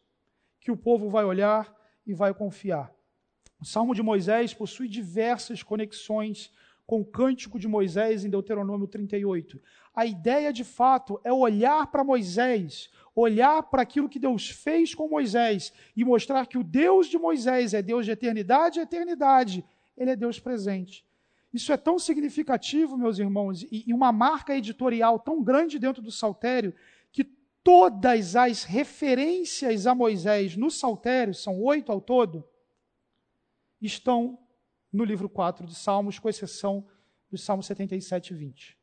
[0.60, 1.73] que o povo vai olhar
[2.06, 2.93] e vai confiar.
[3.58, 6.51] O Salmo de Moisés possui diversas conexões
[6.91, 9.62] com o cântico de Moisés em Deuteronômio 38.
[9.95, 15.08] A ideia, de fato, é olhar para Moisés, olhar para aquilo que Deus fez com
[15.08, 19.63] Moisés e mostrar que o Deus de Moisés é Deus de eternidade e eternidade.
[19.95, 21.06] Ele é Deus presente.
[21.54, 26.75] Isso é tão significativo, meus irmãos, e uma marca editorial tão grande dentro do Saltério,
[27.10, 27.23] que
[27.63, 32.45] todas as referências a Moisés no Saltério, são oito ao todo,
[33.82, 34.38] estão
[34.91, 36.86] no livro 4 de Salmos, com exceção
[37.30, 38.77] do Salmo 77 e 20.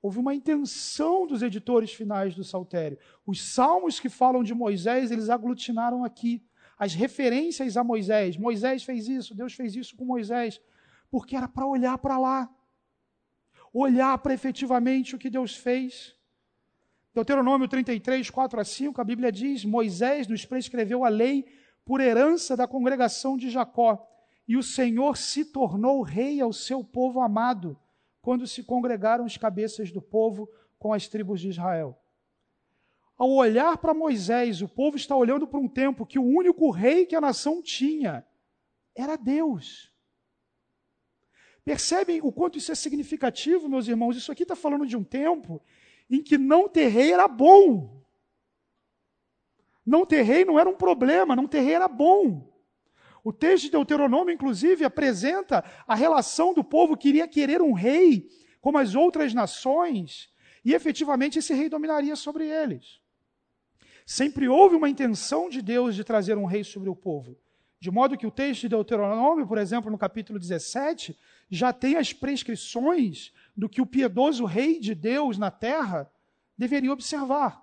[0.00, 2.98] Houve uma intenção dos editores finais do Saltério.
[3.24, 6.44] Os salmos que falam de Moisés, eles aglutinaram aqui
[6.76, 8.36] as referências a Moisés.
[8.36, 10.60] Moisés fez isso, Deus fez isso com Moisés,
[11.10, 12.50] porque era para olhar para lá,
[13.72, 16.16] olhar para efetivamente o que Deus fez.
[17.14, 21.44] Deuteronômio 33, 4 a 5, a Bíblia diz: Moisés nos prescreveu a lei
[21.84, 24.08] por herança da congregação de Jacó
[24.52, 27.74] e o Senhor se tornou rei ao seu povo amado,
[28.20, 30.46] quando se congregaram os cabeças do povo
[30.78, 31.98] com as tribos de Israel.
[33.16, 37.06] Ao olhar para Moisés, o povo está olhando para um tempo que o único rei
[37.06, 38.26] que a nação tinha
[38.94, 39.90] era Deus.
[41.64, 44.18] Percebem o quanto isso é significativo, meus irmãos?
[44.18, 45.62] Isso aqui está falando de um tempo
[46.10, 48.04] em que não ter rei era bom.
[49.86, 52.51] Não ter rei não era um problema, não ter rei era bom.
[53.24, 58.28] O texto de Deuteronômio, inclusive, apresenta a relação do povo que iria querer um rei,
[58.60, 60.28] como as outras nações,
[60.64, 63.00] e efetivamente esse rei dominaria sobre eles.
[64.04, 67.38] Sempre houve uma intenção de Deus de trazer um rei sobre o povo.
[67.78, 71.16] De modo que o texto de Deuteronômio, por exemplo, no capítulo 17,
[71.50, 76.10] já tem as prescrições do que o piedoso rei de Deus na terra
[76.56, 77.61] deveria observar.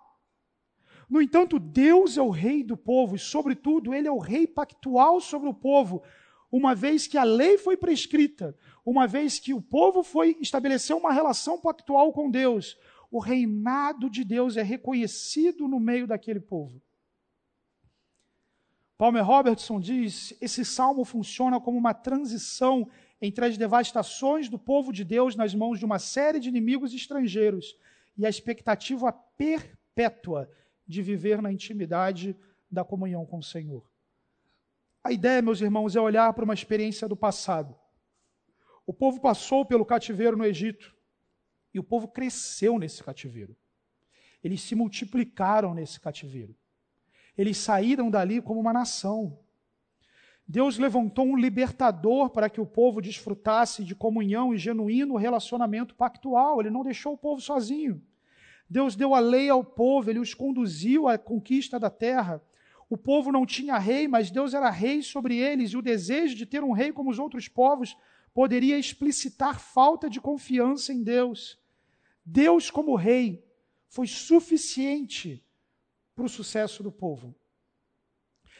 [1.10, 5.19] No entanto, Deus é o rei do povo e, sobretudo, ele é o rei pactual
[5.19, 6.04] sobre o povo,
[6.52, 11.12] uma vez que a lei foi prescrita, uma vez que o povo foi estabelecer uma
[11.12, 12.78] relação pactual com Deus,
[13.12, 16.80] o reinado de Deus é reconhecido no meio daquele povo.
[18.95, 22.88] Palmer Robertson diz: esse salmo funciona como uma transição
[23.22, 27.76] entre as devastações do povo de Deus nas mãos de uma série de inimigos estrangeiros
[28.17, 30.50] e a expectativa perpétua
[30.89, 32.36] de viver na intimidade
[32.69, 33.88] da comunhão com o Senhor.
[35.04, 37.75] A ideia, meus irmãos, é olhar para uma experiência do passado.
[38.87, 40.96] O povo passou pelo cativeiro no Egito
[41.71, 43.56] e o povo cresceu nesse cativeiro.
[44.44, 46.56] Eles se multiplicaram nesse cativeiro.
[47.37, 49.40] Eles saíram dali como uma nação.
[50.48, 56.60] Deus levantou um libertador para que o povo desfrutasse de comunhão e genuíno relacionamento pactual.
[56.60, 58.04] Ele não deixou o povo sozinho.
[58.70, 62.42] Deus deu a lei ao povo, ele os conduziu à conquista da terra.
[62.88, 66.46] O povo não tinha rei, mas Deus era rei sobre eles, e o desejo de
[66.46, 67.98] ter um rei como os outros povos
[68.34, 71.58] poderia explicitar falta de confiança em Deus.
[72.24, 73.44] Deus, como rei,
[73.88, 75.44] foi suficiente
[76.15, 77.34] para o sucesso do povo.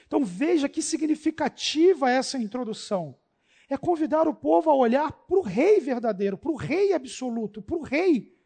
[0.08, 3.16] Então veja que significativa essa introdução.
[3.70, 7.78] É convidar o povo a olhar para o rei verdadeiro, para o rei absoluto, para
[7.78, 8.39] o rei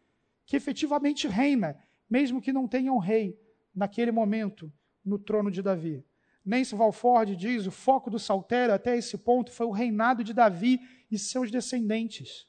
[0.46, 1.78] que efetivamente reina,
[2.10, 3.40] mesmo que não tenha um rei
[3.74, 4.72] naquele momento
[5.04, 6.06] no trono de Davi.
[6.46, 10.80] Nancy Valford diz: o foco do saltério até esse ponto foi o reinado de Davi
[11.10, 12.48] e seus descendentes.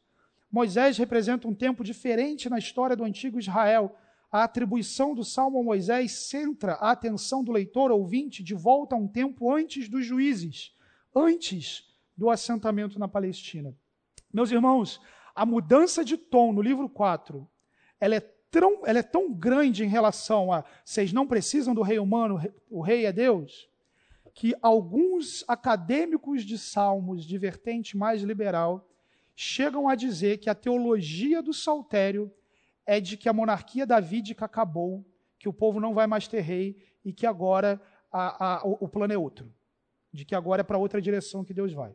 [0.51, 3.97] Moisés representa um tempo diferente na história do antigo Israel.
[4.31, 8.99] A atribuição do salmo a Moisés centra a atenção do leitor ouvinte de volta a
[8.99, 10.73] um tempo antes dos juízes,
[11.15, 13.75] antes do assentamento na Palestina.
[14.33, 15.01] Meus irmãos,
[15.35, 17.49] a mudança de tom no livro 4,
[18.01, 21.99] ela é tão, ela é tão grande em relação a vocês não precisam do rei
[21.99, 22.41] humano,
[22.71, 23.69] o rei é Deus,
[24.33, 28.89] que alguns acadêmicos de salmos de vertente mais liberal
[29.37, 32.33] chegam a dizer que a teologia do saltério
[32.87, 35.05] é de que a monarquia davídica acabou,
[35.39, 37.81] que o povo não vai mais ter rei e que agora
[38.13, 39.53] a, a, o, o plano é outro,
[40.13, 41.95] de que agora é para outra direção que Deus vai.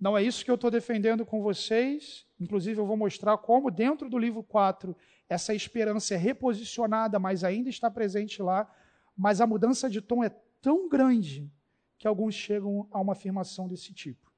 [0.00, 2.26] Não é isso que eu estou defendendo com vocês.
[2.38, 4.96] Inclusive, eu vou mostrar como, dentro do livro 4,
[5.28, 8.70] essa esperança é reposicionada, mas ainda está presente lá.
[9.16, 10.30] Mas a mudança de tom é
[10.62, 11.50] tão grande
[11.98, 14.28] que alguns chegam a uma afirmação desse tipo.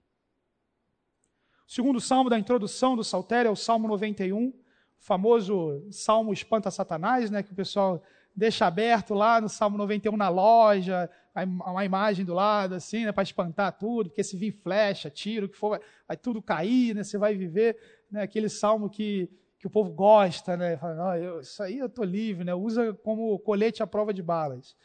[1.67, 4.55] O segundo salmo da introdução do Saltério é o Salmo 91, o
[4.99, 8.03] famoso Salmo Espanta Satanás, né, que o pessoal
[8.35, 11.11] deixa aberto lá no Salmo 91 na loja,
[11.47, 15.57] uma imagem do lado, assim, né, para espantar tudo, porque se vir flecha, tiro, que
[15.57, 17.77] for, vai, tudo cair, né, você vai viver
[18.11, 22.05] né, aquele salmo que, que o povo gosta, né, fala, eu, isso aí eu estou
[22.05, 24.77] livre, né, usa como colete à prova de balas.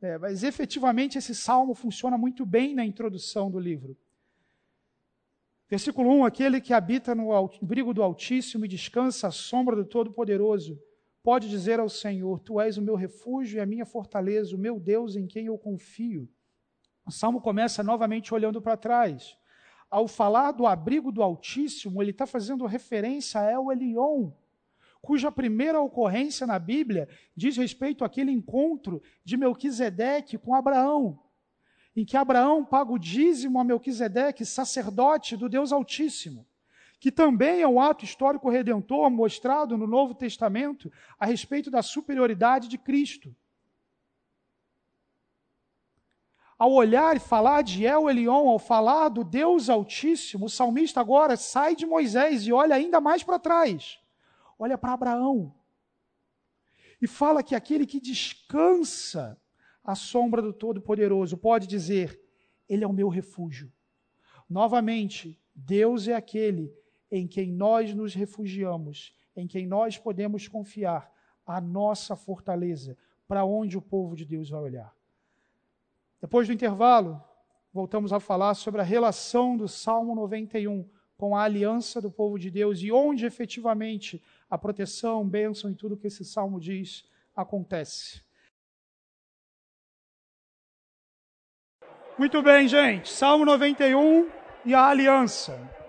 [0.00, 3.96] É, mas efetivamente esse salmo funciona muito bem na introdução do livro.
[5.68, 10.78] Versículo 1: Aquele que habita no abrigo do Altíssimo e descansa à sombra do Todo-Poderoso,
[11.24, 14.78] pode dizer ao Senhor: Tu és o meu refúgio e a minha fortaleza, o meu
[14.78, 16.28] Deus em quem eu confio.
[17.04, 19.36] O salmo começa novamente olhando para trás.
[19.90, 24.32] Ao falar do abrigo do Altíssimo, ele está fazendo referência a El Elion,
[25.00, 31.18] cuja primeira ocorrência na Bíblia diz respeito àquele encontro de Melquisedeque com Abraão,
[31.96, 36.46] em que Abraão paga o dízimo a Melquisedeque, sacerdote do Deus Altíssimo
[37.04, 40.90] que também é um ato histórico redentor mostrado no Novo Testamento
[41.20, 43.36] a respeito da superioridade de Cristo.
[46.58, 51.36] Ao olhar e falar de El Elion, ao falar do Deus Altíssimo, o salmista agora
[51.36, 54.00] sai de Moisés e olha ainda mais para trás.
[54.58, 55.54] Olha para Abraão.
[57.02, 59.38] E fala que aquele que descansa
[59.84, 62.18] à sombra do Todo-Poderoso pode dizer:
[62.66, 63.70] Ele é o meu refúgio.
[64.48, 66.74] Novamente, Deus é aquele
[67.16, 71.12] em quem nós nos refugiamos, em quem nós podemos confiar,
[71.46, 72.96] a nossa fortaleza,
[73.28, 74.92] para onde o povo de Deus vai olhar.
[76.20, 77.22] Depois do intervalo,
[77.72, 82.50] voltamos a falar sobre a relação do Salmo 91 com a aliança do povo de
[82.50, 88.22] Deus e onde efetivamente a proteção, bênção e tudo que esse salmo diz acontece.
[92.18, 93.08] Muito bem, gente.
[93.08, 94.28] Salmo 91
[94.64, 95.83] e a aliança.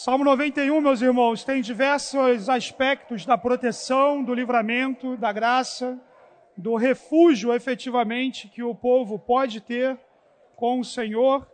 [0.00, 6.00] Salmo 91, meus irmãos, tem diversos aspectos da proteção, do livramento, da graça,
[6.56, 9.98] do refúgio efetivamente que o povo pode ter
[10.54, 11.44] com o Senhor,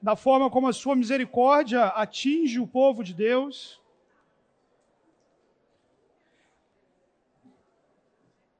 [0.00, 3.78] da forma como a sua misericórdia atinge o povo de Deus.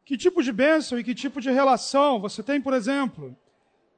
[0.05, 3.35] Que tipo de bênção e que tipo de relação você tem, por exemplo,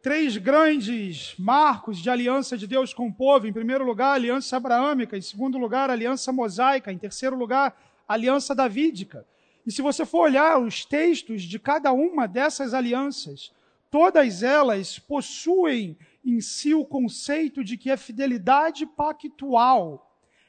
[0.03, 3.47] três grandes marcos de aliança de Deus com o povo.
[3.47, 5.17] Em primeiro lugar, a aliança abraâmica.
[5.17, 6.93] Em segundo lugar, a aliança mosaica.
[6.93, 7.77] Em terceiro lugar,
[8.09, 9.27] a aliança davídica.
[9.67, 13.53] E se você for olhar os textos de cada uma dessas alianças,
[13.91, 20.07] todas elas possuem em si o conceito de que a fidelidade pactual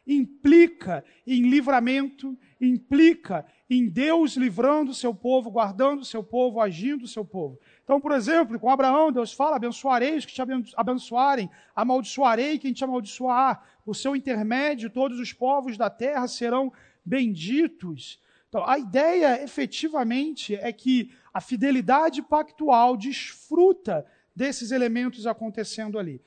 [0.07, 7.03] implica em livramento, implica em Deus livrando o seu povo, guardando o seu povo, agindo
[7.03, 7.59] o seu povo.
[7.91, 10.41] Então, por exemplo, com Abraão, Deus fala: abençoarei os que te
[10.77, 13.61] abençoarem, amaldiçoarei quem te amaldiçoar.
[13.83, 16.71] Por seu intermédio, todos os povos da terra serão
[17.03, 18.17] benditos.
[18.47, 26.21] Então, a ideia efetivamente é que a fidelidade pactual desfruta desses elementos acontecendo ali.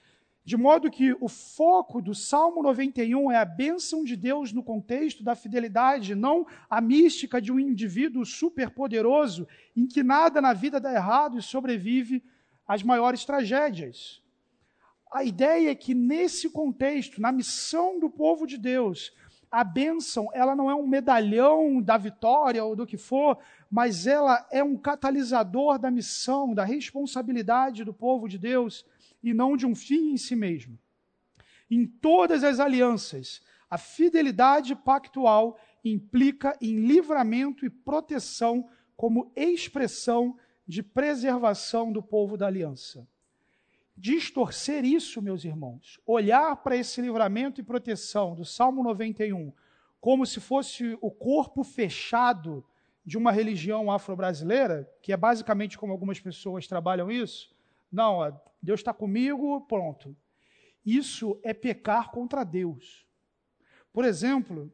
[0.44, 5.24] De modo que o foco do Salmo 91 é a bênção de Deus no contexto
[5.24, 10.92] da fidelidade, não a mística de um indivíduo superpoderoso em que nada na vida dá
[10.92, 12.22] errado e sobrevive
[12.68, 14.22] às maiores tragédias.
[15.10, 19.16] A ideia é que nesse contexto, na missão do povo de Deus,
[19.50, 23.38] a bênção, ela não é um medalhão da vitória ou do que for,
[23.70, 28.84] mas ela é um catalisador da missão, da responsabilidade do povo de Deus
[29.24, 30.78] e não de um fim em si mesmo.
[31.70, 40.82] Em todas as alianças, a fidelidade pactual implica em livramento e proteção como expressão de
[40.82, 43.08] preservação do povo da aliança.
[43.96, 49.52] Distorcer isso, meus irmãos, olhar para esse livramento e proteção do Salmo 91
[50.00, 52.62] como se fosse o corpo fechado
[53.06, 57.53] de uma religião afro-brasileira, que é basicamente como algumas pessoas trabalham isso.
[57.94, 60.16] Não, Deus está comigo, pronto.
[60.84, 63.06] Isso é pecar contra Deus.
[63.92, 64.68] Por exemplo,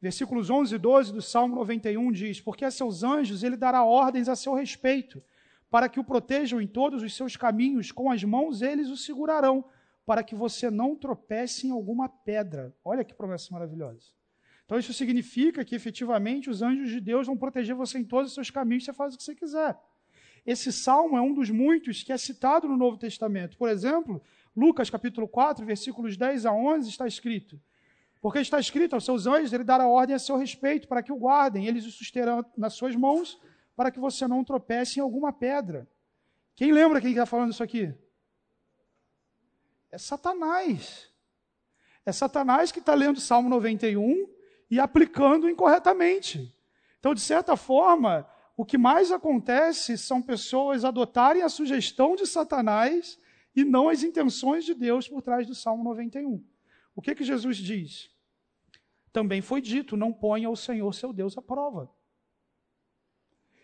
[0.00, 4.28] versículos 11 e 12 do Salmo 91 diz: Porque a seus anjos ele dará ordens
[4.28, 5.22] a seu respeito
[5.70, 9.64] para que o protejam em todos os seus caminhos, com as mãos eles o segurarão,
[10.04, 12.76] para que você não tropece em alguma pedra.
[12.84, 14.08] Olha que promessa maravilhosa.
[14.64, 18.34] Então isso significa que efetivamente os anjos de Deus vão proteger você em todos os
[18.34, 19.78] seus caminhos, você faz o que você quiser.
[20.44, 23.56] Esse salmo é um dos muitos que é citado no Novo Testamento.
[23.56, 24.20] Por exemplo,
[24.56, 27.60] Lucas capítulo 4, versículos 10 a 11 está escrito:
[28.20, 31.16] Porque está escrito aos seus anjos, ele dará ordem a seu respeito para que o
[31.16, 33.40] guardem, eles o susterão nas suas mãos
[33.76, 35.88] para que você não tropece em alguma pedra.
[36.54, 37.94] Quem lembra quem está falando isso aqui?
[39.90, 41.08] É Satanás.
[42.04, 44.28] É Satanás que está lendo Salmo 91
[44.70, 46.54] e aplicando incorretamente.
[46.98, 53.18] Então, de certa forma, o que mais acontece são pessoas adotarem a sugestão de Satanás
[53.54, 56.44] e não as intenções de Deus por trás do Salmo 91.
[56.94, 58.10] O que, que Jesus diz?
[59.12, 61.90] Também foi dito: não ponha o Senhor seu Deus à prova.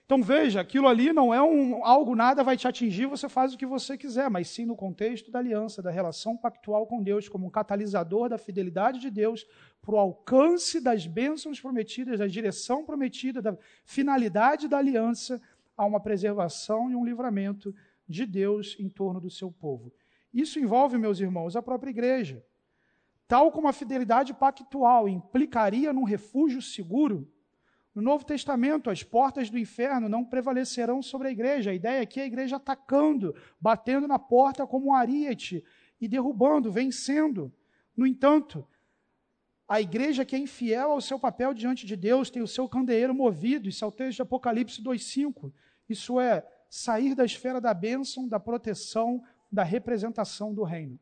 [0.08, 3.58] Então veja, aquilo ali não é um algo nada vai te atingir, você faz o
[3.58, 7.46] que você quiser, mas sim no contexto da aliança, da relação pactual com Deus, como
[7.46, 9.46] um catalisador da fidelidade de Deus
[9.82, 13.54] para o alcance das bênçãos prometidas, da direção prometida, da
[13.84, 15.42] finalidade da aliança,
[15.76, 17.74] a uma preservação e um livramento
[18.08, 19.92] de Deus em torno do seu povo.
[20.32, 22.42] Isso envolve, meus irmãos, a própria igreja.
[23.26, 27.30] Tal como a fidelidade pactual implicaria num refúgio seguro,
[27.98, 31.72] no Novo Testamento, as portas do inferno não prevalecerão sobre a igreja.
[31.72, 35.64] A ideia aqui é a igreja atacando, batendo na porta como um ariete
[36.00, 37.52] e derrubando, vencendo.
[37.96, 38.64] No entanto,
[39.66, 43.12] a igreja que é infiel ao seu papel diante de Deus tem o seu candeeiro
[43.12, 43.68] movido.
[43.68, 45.52] Isso é o texto de Apocalipse 2,5.
[45.88, 51.00] Isso é sair da esfera da bênção, da proteção, da representação do reino.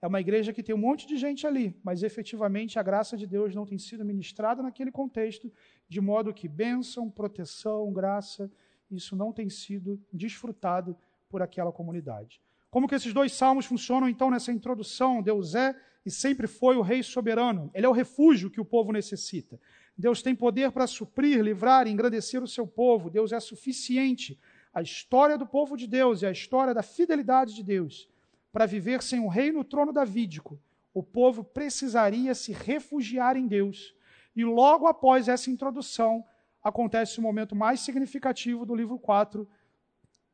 [0.00, 3.26] É uma igreja que tem um monte de gente ali, mas efetivamente a graça de
[3.26, 5.50] Deus não tem sido ministrada naquele contexto,
[5.88, 8.50] de modo que bênção, proteção, graça,
[8.90, 10.96] isso não tem sido desfrutado
[11.28, 12.40] por aquela comunidade.
[12.70, 15.22] Como que esses dois salmos funcionam então nessa introdução?
[15.22, 15.74] Deus é
[16.04, 17.70] e sempre foi o rei soberano.
[17.74, 19.58] Ele é o refúgio que o povo necessita.
[19.98, 23.10] Deus tem poder para suprir, livrar e engrandecer o seu povo.
[23.10, 24.38] Deus é suficiente.
[24.72, 28.08] A história do povo de Deus é a história da fidelidade de Deus
[28.56, 30.58] para viver sem o rei no trono davídico,
[30.94, 33.94] o povo precisaria se refugiar em Deus.
[34.34, 36.24] E logo após essa introdução,
[36.64, 39.46] acontece o momento mais significativo do livro 4,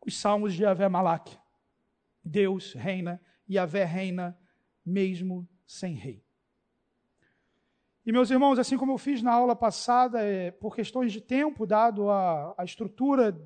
[0.07, 1.37] os Salmos de Yahvé Malak.
[2.25, 3.21] Deus reina,
[3.51, 4.39] Yahvé reina
[4.87, 6.25] mesmo sem rei.
[8.07, 11.67] E, meus irmãos, assim como eu fiz na aula passada, é, por questões de tempo,
[11.67, 13.37] dado a, a estrutura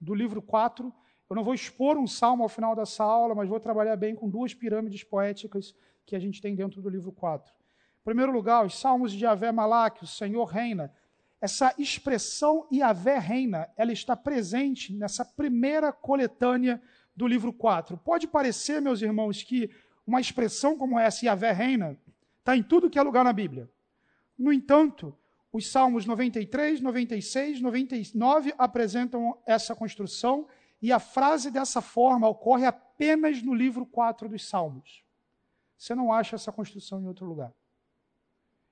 [0.00, 0.90] do livro 4,
[1.34, 4.30] eu não vou expor um salmo ao final dessa aula, mas vou trabalhar bem com
[4.30, 5.74] duas pirâmides poéticas
[6.06, 7.52] que a gente tem dentro do livro 4.
[7.52, 10.94] Em primeiro lugar, os salmos de Yahvé Malak, o Senhor reina.
[11.40, 16.80] Essa expressão Yahvé reina, ela está presente nessa primeira coletânea
[17.16, 17.96] do livro 4.
[17.96, 19.68] Pode parecer, meus irmãos, que
[20.06, 21.98] uma expressão como essa, Yahvé reina,
[22.38, 23.68] está em tudo que é lugar na Bíblia.
[24.38, 25.12] No entanto,
[25.52, 30.46] os salmos 93, 96, 99 apresentam essa construção
[30.84, 35.02] e a frase dessa forma ocorre apenas no livro 4 dos Salmos.
[35.78, 37.54] Você não acha essa construção em outro lugar.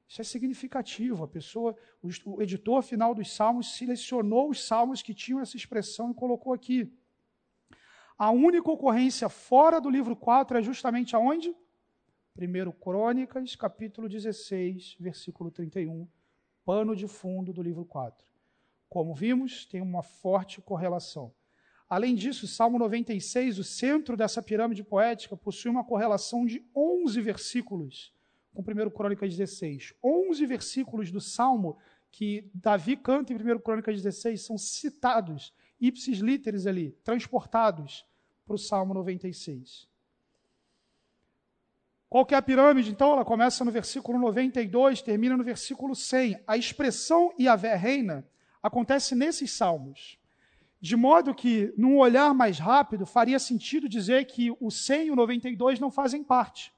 [0.06, 1.24] Isso é significativo.
[1.24, 1.74] A pessoa,
[2.26, 6.92] o editor final dos Salmos selecionou os salmos que tinham essa expressão e colocou aqui.
[8.18, 11.56] A única ocorrência fora do livro 4 é justamente aonde?
[12.36, 16.06] 1 Crônicas, capítulo 16, versículo 31,
[16.62, 18.22] pano de fundo do livro 4.
[18.86, 21.32] Como vimos, tem uma forte correlação.
[21.93, 28.14] Além disso, Salmo 96, o centro dessa pirâmide poética, possui uma correlação de 11 versículos
[28.55, 29.93] com 1 Crônicas 16.
[30.03, 31.76] 11 versículos do Salmo
[32.11, 38.07] que Davi canta em 1 Crônicas 16 são citados, ipsis literis ali, transportados
[38.47, 39.86] para o Salmo 96.
[42.09, 42.90] Qual que é a pirâmide?
[42.90, 46.40] Então, ela começa no versículo 92, termina no versículo 100.
[46.47, 48.26] A expressão Yahvé reina
[48.62, 50.22] acontece nesses salmos.
[50.83, 55.14] De modo que, num olhar mais rápido, faria sentido dizer que o 100 e o
[55.14, 56.72] 92 não fazem parte.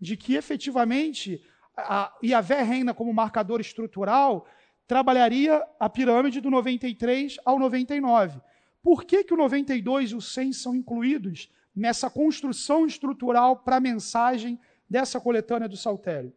[0.00, 1.40] De que, efetivamente,
[1.76, 4.48] a Yahvé reina como marcador estrutural
[4.84, 8.40] trabalharia a pirâmide do 93 ao 99.
[8.82, 13.80] Por que, que o 92 e o 100 são incluídos nessa construção estrutural para a
[13.80, 14.58] mensagem
[14.88, 16.30] dessa coletânea do Saltério?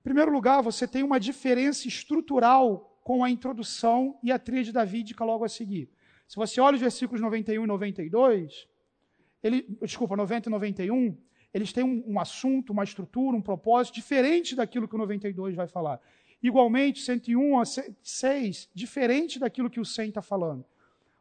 [0.00, 5.24] Em primeiro lugar, você tem uma diferença estrutural com a introdução e a tríade davídica
[5.24, 5.93] logo a seguir.
[6.34, 8.66] Se você olha os versículos 91 e 92,
[9.40, 11.16] ele, desculpa, 90 e 91,
[11.54, 15.68] eles têm um, um, assunto, uma estrutura, um propósito diferente daquilo que o 92 vai
[15.68, 16.00] falar.
[16.42, 17.62] Igualmente, 101 a
[18.02, 20.64] 6, diferente daquilo que o 100 está falando.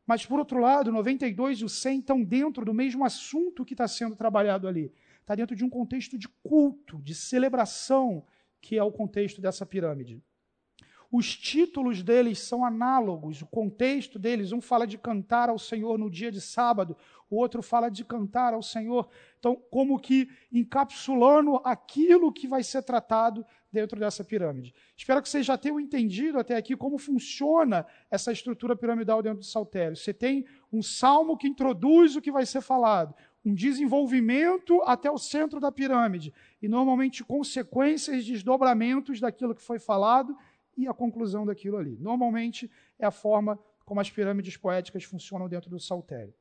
[0.04, 3.76] Mas, por outro lado, o 92 e o 100 estão dentro do mesmo assunto que
[3.76, 4.92] está sendo trabalhado ali.
[5.22, 8.26] Está dentro de um contexto de culto, de celebração,
[8.60, 10.20] que é o contexto dessa pirâmide.
[11.14, 16.10] Os títulos deles são análogos, o contexto deles, um fala de cantar ao Senhor no
[16.10, 16.98] dia de sábado,
[17.30, 19.08] o outro fala de cantar ao Senhor.
[19.38, 24.74] Então, como que encapsulando aquilo que vai ser tratado dentro dessa pirâmide.
[24.98, 29.46] Espero que vocês já tenham entendido até aqui como funciona essa estrutura piramidal dentro do
[29.46, 29.96] saltério.
[29.96, 33.14] Você tem um salmo que introduz o que vai ser falado,
[33.46, 40.36] um desenvolvimento até o centro da pirâmide, e normalmente consequências, desdobramentos daquilo que foi falado
[40.76, 41.98] e a conclusão daquilo ali.
[42.00, 46.34] Normalmente é a forma como as pirâmides poéticas funcionam dentro do saltério.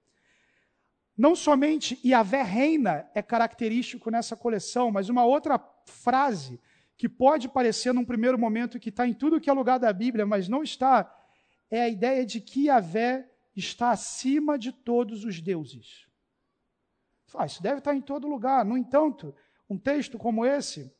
[1.17, 6.59] Não somente Yahvé reina é característico nessa coleção, mas uma outra frase
[6.97, 10.25] que pode parecer num primeiro momento que está em tudo que é lugar da Bíblia,
[10.25, 11.13] mas não está,
[11.71, 16.07] é a ideia de que Yahvé está acima de todos os deuses.
[17.35, 18.65] Ah, isso deve estar em todo lugar.
[18.65, 19.35] No entanto,
[19.69, 20.95] um texto como esse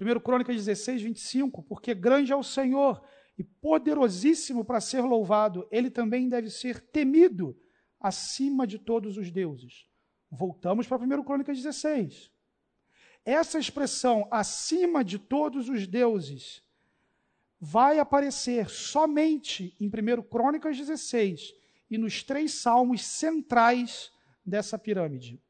[0.00, 3.02] 1 Crônicas 16, 25, porque grande é o Senhor
[3.36, 7.56] e poderosíssimo para ser louvado, ele também deve ser temido
[8.00, 9.86] acima de todos os deuses.
[10.30, 12.30] Voltamos para 1 Crônicas 16.
[13.24, 16.62] Essa expressão, acima de todos os deuses,
[17.60, 21.54] vai aparecer somente em 1 Crônicas 16
[21.90, 24.12] e nos três salmos centrais
[24.44, 25.40] dessa pirâmide.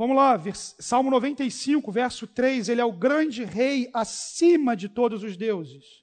[0.00, 5.36] Vamos lá, Salmo 95, verso 3, ele é o grande rei acima de todos os
[5.36, 6.02] deuses.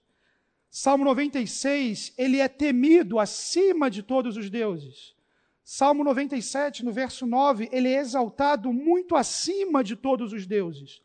[0.70, 5.16] Salmo 96, ele é temido acima de todos os deuses.
[5.64, 11.02] Salmo 97, no verso 9, ele é exaltado muito acima de todos os deuses.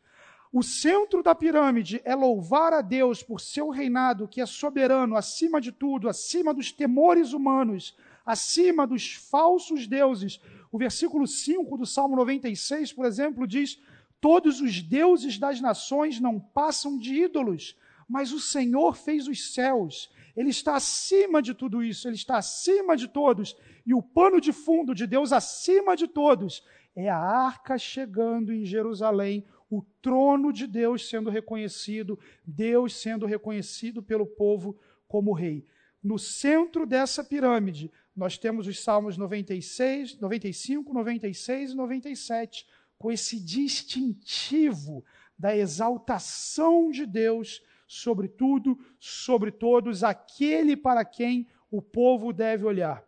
[0.53, 5.63] O centro da pirâmide é louvar a Deus por seu reinado, que é soberano acima
[5.63, 12.17] de tudo, acima dos temores humanos, acima dos falsos deuses, o versículo 5 do Salmo
[12.17, 13.81] 96, por exemplo, diz:
[14.21, 17.77] Todos os deuses das nações não passam de ídolos,
[18.09, 20.11] mas o Senhor fez os céus.
[20.37, 23.57] Ele está acima de tudo isso, ele está acima de todos.
[23.85, 26.65] E o pano de fundo de Deus acima de todos
[26.95, 34.03] é a arca chegando em Jerusalém, o trono de Deus sendo reconhecido, Deus sendo reconhecido
[34.03, 35.65] pelo povo como rei.
[36.03, 42.67] No centro dessa pirâmide, nós temos os Salmos 96, 95, 96 e 97,
[42.99, 45.05] com esse distintivo
[45.39, 53.03] da exaltação de Deus sobre tudo, sobre todos, aquele para quem o povo deve olhar.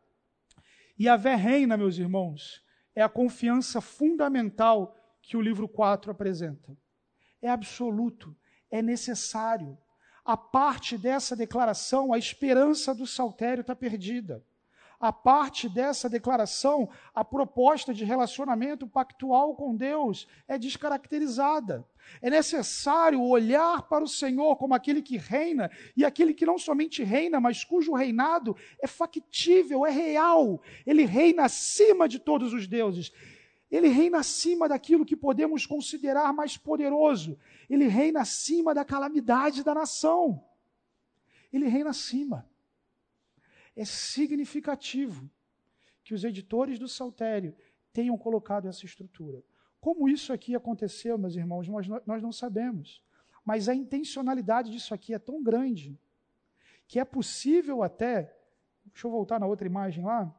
[0.98, 2.62] E a vé reina, meus irmãos,
[2.94, 6.76] é a confiança fundamental que o livro 4 apresenta.
[7.42, 8.34] É absoluto,
[8.70, 9.76] é necessário.
[10.24, 14.42] A parte dessa declaração, a esperança do saltério está perdida
[15.04, 21.86] a parte dessa declaração, a proposta de relacionamento pactual com Deus é descaracterizada.
[22.22, 27.04] É necessário olhar para o Senhor como aquele que reina e aquele que não somente
[27.04, 30.62] reina, mas cujo reinado é factível, é real.
[30.86, 33.12] Ele reina acima de todos os deuses.
[33.70, 37.38] Ele reina acima daquilo que podemos considerar mais poderoso.
[37.68, 40.42] Ele reina acima da calamidade da nação.
[41.52, 42.46] Ele reina acima
[43.76, 45.30] é significativo
[46.02, 47.56] que os editores do Saltério
[47.92, 49.42] tenham colocado essa estrutura.
[49.80, 53.02] Como isso aqui aconteceu, meus irmãos, nós, nós não sabemos.
[53.44, 55.98] Mas a intencionalidade disso aqui é tão grande
[56.86, 58.34] que é possível até.
[58.86, 60.34] Deixa eu voltar na outra imagem lá.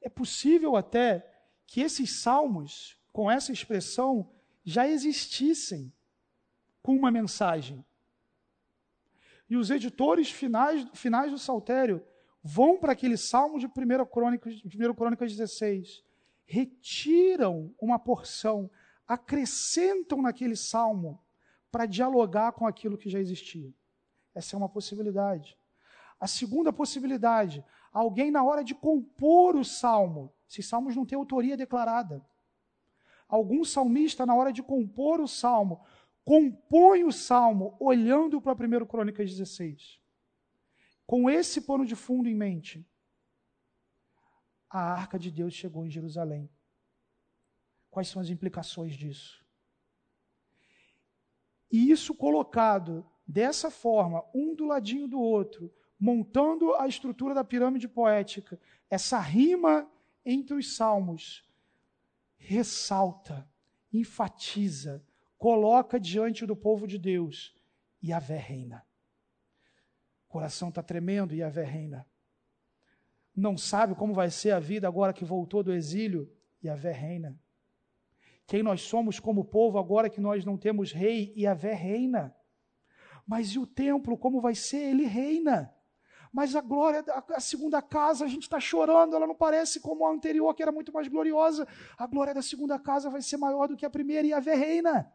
[0.00, 1.28] É possível até
[1.66, 4.28] que esses salmos, com essa expressão,
[4.64, 5.92] já existissem
[6.82, 7.84] com uma mensagem.
[9.52, 12.02] E os editores finais, finais do Saltério
[12.42, 16.02] vão para aquele salmo de 1 Crônicas, 1 Crônicas 16
[16.46, 18.70] retiram uma porção,
[19.06, 21.22] acrescentam naquele salmo
[21.70, 23.70] para dialogar com aquilo que já existia.
[24.34, 25.58] Essa é uma possibilidade.
[26.18, 31.58] A segunda possibilidade, alguém na hora de compor o salmo, se salmos não têm autoria
[31.58, 32.24] declarada,
[33.28, 35.82] algum salmista na hora de compor o salmo,
[36.24, 40.00] compõe o salmo olhando para 1 Crônicas 16.
[41.06, 42.86] Com esse pano de fundo em mente,
[44.70, 46.48] a arca de Deus chegou em Jerusalém.
[47.90, 49.44] Quais são as implicações disso?
[51.70, 57.88] E isso colocado dessa forma, um do ladinho do outro, montando a estrutura da pirâmide
[57.88, 58.58] poética,
[58.90, 59.90] essa rima
[60.24, 61.48] entre os salmos,
[62.36, 63.48] ressalta,
[63.92, 65.04] enfatiza,
[65.42, 67.52] coloca diante do povo de Deus,
[68.00, 68.86] e a reina.
[70.28, 72.06] O coração está tremendo e a reina.
[73.34, 76.32] Não sabe como vai ser a vida agora que voltou do exílio,
[76.62, 77.36] e a reina.
[78.46, 82.32] Quem nós somos como povo agora que nós não temos rei, e a reina.
[83.26, 84.90] Mas e o templo, como vai ser?
[84.90, 85.74] Ele reina.
[86.32, 90.12] Mas a glória, a segunda casa, a gente está chorando, ela não parece como a
[90.12, 91.66] anterior, que era muito mais gloriosa.
[91.98, 95.12] A glória da segunda casa vai ser maior do que a primeira, e a reina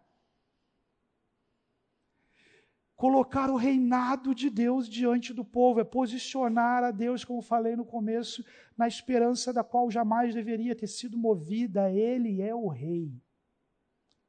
[2.98, 7.86] colocar o reinado de Deus diante do povo, é posicionar a Deus, como falei no
[7.86, 8.44] começo,
[8.76, 11.92] na esperança da qual jamais deveria ter sido movida.
[11.92, 13.14] Ele é o rei.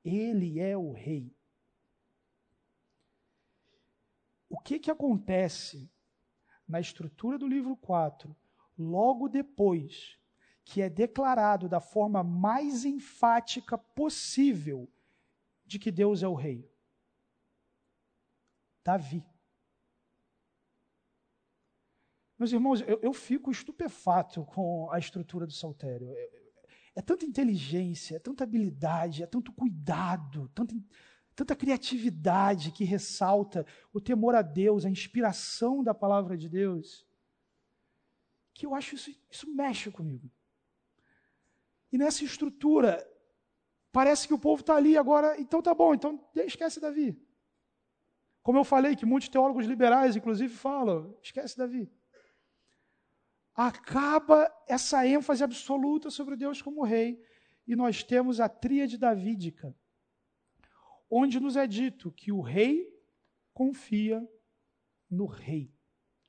[0.05, 1.35] Ele é o rei.
[4.51, 5.91] O que, que acontece
[6.69, 8.37] na estrutura do livro 4,
[8.79, 10.19] logo depois
[10.63, 14.87] que é declarado da forma mais enfática possível
[15.65, 16.71] de que Deus é o rei?
[18.89, 19.23] Davi.
[22.39, 26.11] Meus irmãos, eu, eu fico estupefato com a estrutura do saltério.
[26.11, 26.31] É,
[26.97, 30.51] é, tanta inteligência, é tanta habilidade, é tanto cuidado,
[31.35, 37.07] tanta, criatividade que ressalta o temor a Deus, a inspiração da palavra de Deus,
[38.55, 40.31] que eu acho isso, isso mexe comigo.
[41.93, 43.07] E nessa estrutura,
[43.93, 47.28] parece que o povo está ali agora, então tá bom, então esquece Davi.
[48.49, 51.93] Como eu falei, que muitos teólogos liberais, inclusive, falam: esquece Davi.
[53.55, 57.23] Acaba essa ênfase absoluta sobre Deus como rei,
[57.67, 59.77] e nós temos a tríade davídica,
[61.11, 62.91] onde nos é dito que o rei
[63.53, 64.27] confia
[65.11, 65.71] no rei,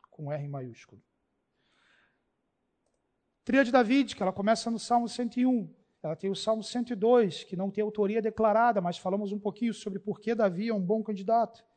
[0.10, 1.02] com R maiúsculo.
[3.46, 7.82] Tríade davídica, ela começa no Salmo 101, ela tem o Salmo 102, que não tem
[7.82, 11.69] autoria declarada, mas falamos um pouquinho sobre por que Davi é um bom candidato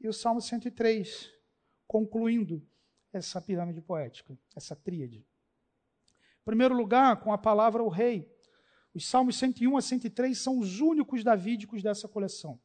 [0.00, 1.30] e o Salmo 103,
[1.86, 2.66] concluindo
[3.12, 5.18] essa pirâmide poética, essa tríade.
[5.18, 8.30] Em primeiro lugar, com a palavra o rei.
[8.94, 12.58] Os Salmos 101 a 103 são os únicos davídicos dessa coleção,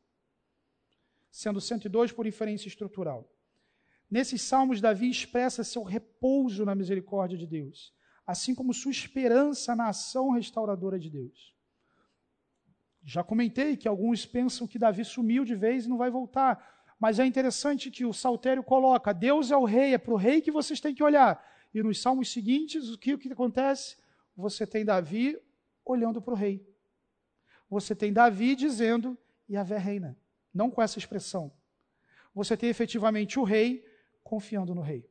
[1.29, 3.29] sendo 102 por inferência estrutural.
[4.09, 7.93] Nesses salmos, Davi expressa seu repouso na misericórdia de Deus,
[8.25, 11.53] assim como sua esperança na ação restauradora de Deus.
[13.03, 16.82] Já comentei que alguns pensam que Davi sumiu de vez e não vai voltar.
[16.99, 20.41] Mas é interessante que o saltério coloca: Deus é o rei, é para o rei
[20.41, 21.43] que vocês têm que olhar.
[21.73, 23.97] E nos salmos seguintes, o que, o que acontece?
[24.35, 25.39] Você tem Davi
[25.85, 26.65] olhando para o rei.
[27.69, 29.17] Você tem Davi dizendo:
[29.49, 30.17] Yahvé reina.
[30.53, 31.51] Não com essa expressão.
[32.33, 33.83] Você tem efetivamente o rei
[34.23, 35.07] confiando no rei.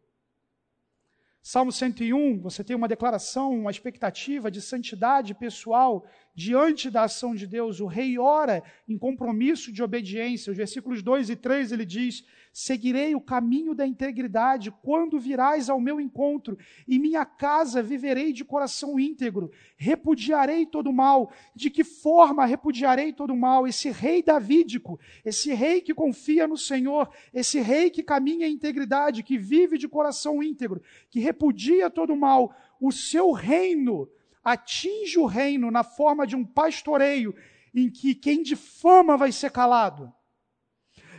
[1.42, 7.46] Salmo 101, você tem uma declaração, uma expectativa de santidade pessoal diante da ação de
[7.46, 7.80] Deus.
[7.80, 10.50] O rei ora em compromisso de obediência.
[10.50, 15.80] Os versículos 2 e 3 ele diz: Seguirei o caminho da integridade quando virás ao
[15.80, 19.50] meu encontro, e minha casa viverei de coração íntegro.
[19.76, 21.32] Repudiarei todo mal.
[21.54, 23.66] De que forma repudiarei todo mal?
[23.66, 29.22] Esse rei davídico, esse rei que confia no Senhor, esse rei que caminha em integridade,
[29.22, 34.08] que vive de coração íntegro, que repudia todo mal, o seu reino
[34.42, 37.34] atinge o reino na forma de um pastoreio
[37.74, 40.12] em que quem difama vai ser calado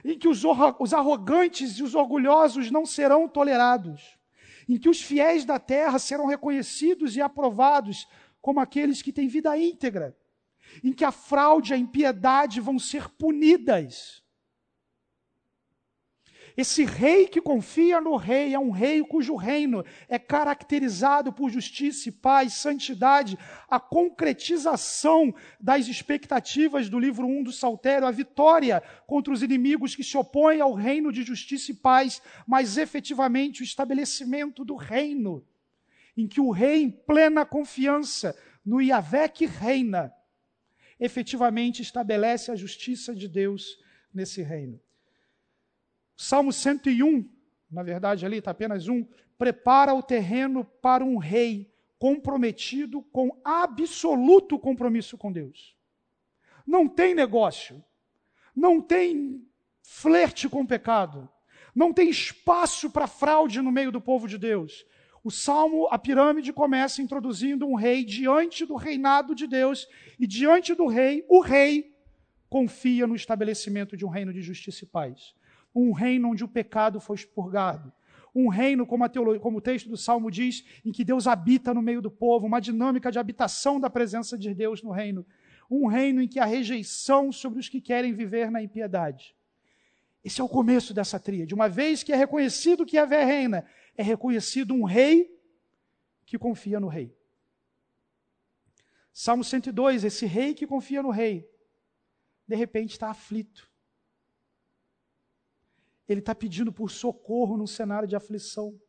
[0.04, 0.44] em que os,
[0.80, 4.18] os arrogantes e os orgulhosos não serão tolerados,
[4.68, 8.08] em que os fiéis da terra serão reconhecidos e aprovados
[8.42, 10.18] como aqueles que têm vida íntegra,
[10.84, 14.23] em que a fraude e a impiedade vão ser punidas
[16.56, 22.12] esse rei que confia no rei é um rei cujo reino é caracterizado por justiça
[22.12, 23.38] paz, santidade,
[23.68, 30.04] a concretização das expectativas do livro 1 do Saltério, a vitória contra os inimigos que
[30.04, 35.46] se opõem ao reino de justiça e paz, mas efetivamente o estabelecimento do reino,
[36.16, 40.14] em que o rei, em plena confiança, no Yahvé que reina,
[41.00, 43.78] efetivamente estabelece a justiça de Deus
[44.14, 44.80] nesse reino.
[46.16, 47.30] Salmo 101,
[47.70, 49.06] na verdade ali está apenas um,
[49.38, 55.76] prepara o terreno para um rei comprometido com absoluto compromisso com Deus.
[56.66, 57.84] Não tem negócio,
[58.56, 59.46] não tem
[59.82, 61.30] flerte com o pecado,
[61.74, 64.86] não tem espaço para fraude no meio do povo de Deus.
[65.24, 69.88] O salmo, a pirâmide começa introduzindo um rei diante do reinado de Deus,
[70.20, 71.96] e diante do rei, o rei
[72.50, 75.34] confia no estabelecimento de um reino de justiça e paz.
[75.76, 77.92] Um reino onde o pecado foi expurgado.
[78.36, 79.06] Um reino, como,
[79.40, 82.60] como o texto do salmo diz, em que Deus habita no meio do povo, uma
[82.60, 85.26] dinâmica de habitação da presença de Deus no reino.
[85.70, 89.36] Um reino em que há rejeição sobre os que querem viver na impiedade.
[90.24, 91.54] Esse é o começo dessa tríade.
[91.54, 93.66] Uma vez que é reconhecido que Yahvé reina,
[93.96, 95.38] é reconhecido um rei
[96.26, 97.16] que confia no rei.
[99.12, 101.48] Salmo 102, esse rei que confia no rei,
[102.48, 103.70] de repente está aflito.
[106.14, 108.80] Ele está pedindo por socorro num cenário de aflição.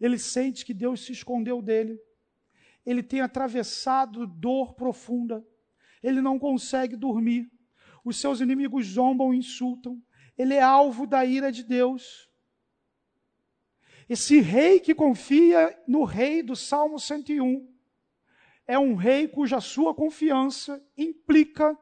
[0.00, 2.00] Ele sente que Deus se escondeu dele.
[2.86, 5.44] Ele tem atravessado dor profunda.
[6.00, 7.50] Ele não consegue dormir.
[8.04, 10.00] Os seus inimigos zombam e insultam.
[10.38, 12.30] Ele é alvo da ira de Deus.
[14.08, 17.68] Esse rei que confia no rei do Salmo 101
[18.68, 21.76] é um rei cuja sua confiança implica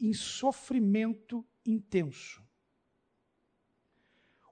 [0.00, 2.44] em sofrimento intenso.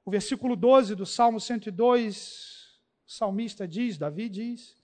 [0.05, 4.77] O versículo 12 do Salmo 102, o salmista diz, Davi diz: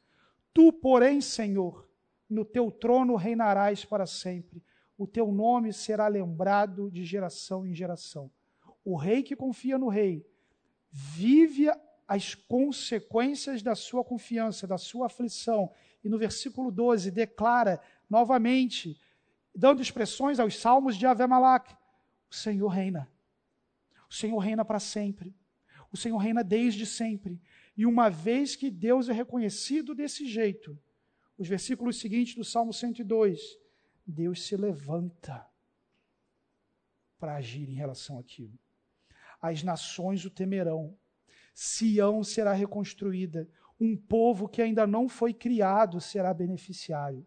[0.55, 1.89] Tu, porém, Senhor,
[2.31, 4.63] no teu trono reinarás para sempre,
[4.97, 8.31] o teu nome será lembrado de geração em geração.
[8.85, 10.25] O rei que confia no rei
[10.91, 11.69] vive
[12.07, 15.71] as consequências da sua confiança, da sua aflição.
[16.03, 18.99] E no versículo 12 declara novamente,
[19.55, 21.75] dando expressões aos salmos de Ave Malak:
[22.31, 23.11] O Senhor reina.
[24.09, 25.35] O Senhor reina para sempre.
[25.93, 27.41] O Senhor reina desde sempre.
[27.77, 30.79] E uma vez que Deus é reconhecido desse jeito,
[31.37, 33.41] os versículos seguintes do Salmo 102,
[34.07, 35.47] Deus se levanta
[37.19, 38.59] para agir em relação àquilo
[39.41, 40.97] as nações o temerão.
[41.55, 43.49] Sião será reconstruída,
[43.81, 47.27] um povo que ainda não foi criado será beneficiário.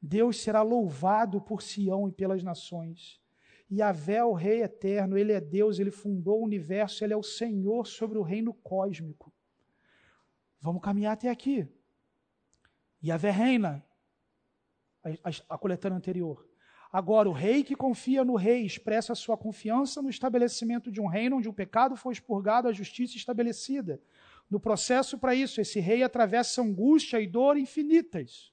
[0.00, 3.20] Deus será louvado por Sião e pelas nações.
[3.70, 7.22] E Avé, o Rei eterno, ele é Deus, ele fundou o universo, ele é o
[7.22, 9.32] Senhor sobre o reino cósmico.
[10.60, 11.68] Vamos caminhar até aqui.
[13.02, 13.84] Yahvé reina,
[15.02, 16.46] a, a, a coletânea anterior.
[16.92, 21.36] Agora, o rei que confia no rei expressa sua confiança no estabelecimento de um reino
[21.36, 24.02] onde o pecado foi expurgado, a justiça estabelecida.
[24.50, 28.52] No processo para isso, esse rei atravessa angústia e dor infinitas.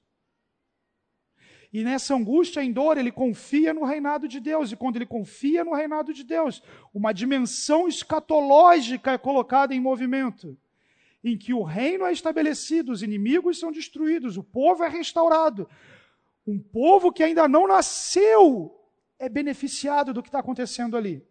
[1.72, 4.72] E nessa angústia e dor, ele confia no reinado de Deus.
[4.72, 6.62] E quando ele confia no reinado de Deus,
[6.94, 10.56] uma dimensão escatológica é colocada em movimento
[11.22, 15.68] em que o reino é estabelecido, os inimigos são destruídos, o povo é restaurado,
[16.46, 18.74] um povo que ainda não nasceu
[19.18, 21.26] é beneficiado do que está acontecendo ali.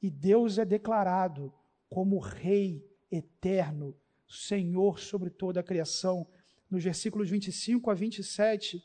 [0.00, 1.52] E Deus é declarado
[1.88, 3.94] como Rei eterno,
[4.26, 6.26] Senhor sobre toda a criação.
[6.72, 8.82] Nos versículos 25 a 27,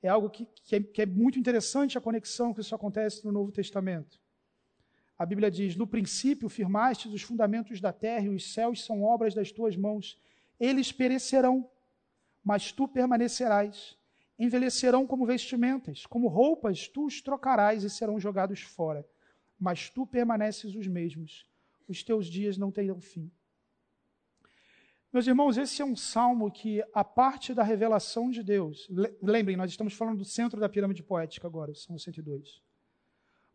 [0.00, 3.32] é algo que, que, é, que é muito interessante a conexão que isso acontece no
[3.32, 4.20] Novo Testamento.
[5.18, 9.34] A Bíblia diz: No princípio firmaste os fundamentos da terra, e os céus são obras
[9.34, 10.16] das tuas mãos.
[10.60, 11.68] Eles perecerão,
[12.44, 13.98] mas tu permanecerás.
[14.38, 19.04] Envelhecerão como vestimentas, como roupas tu os trocarás e serão jogados fora.
[19.58, 21.44] Mas tu permaneces os mesmos.
[21.88, 23.28] Os teus dias não terão fim.
[25.16, 28.86] Meus irmãos, esse é um salmo que, a parte da revelação de Deus,
[29.22, 32.62] lembrem, nós estamos falando do centro da pirâmide poética agora, Salmo 102.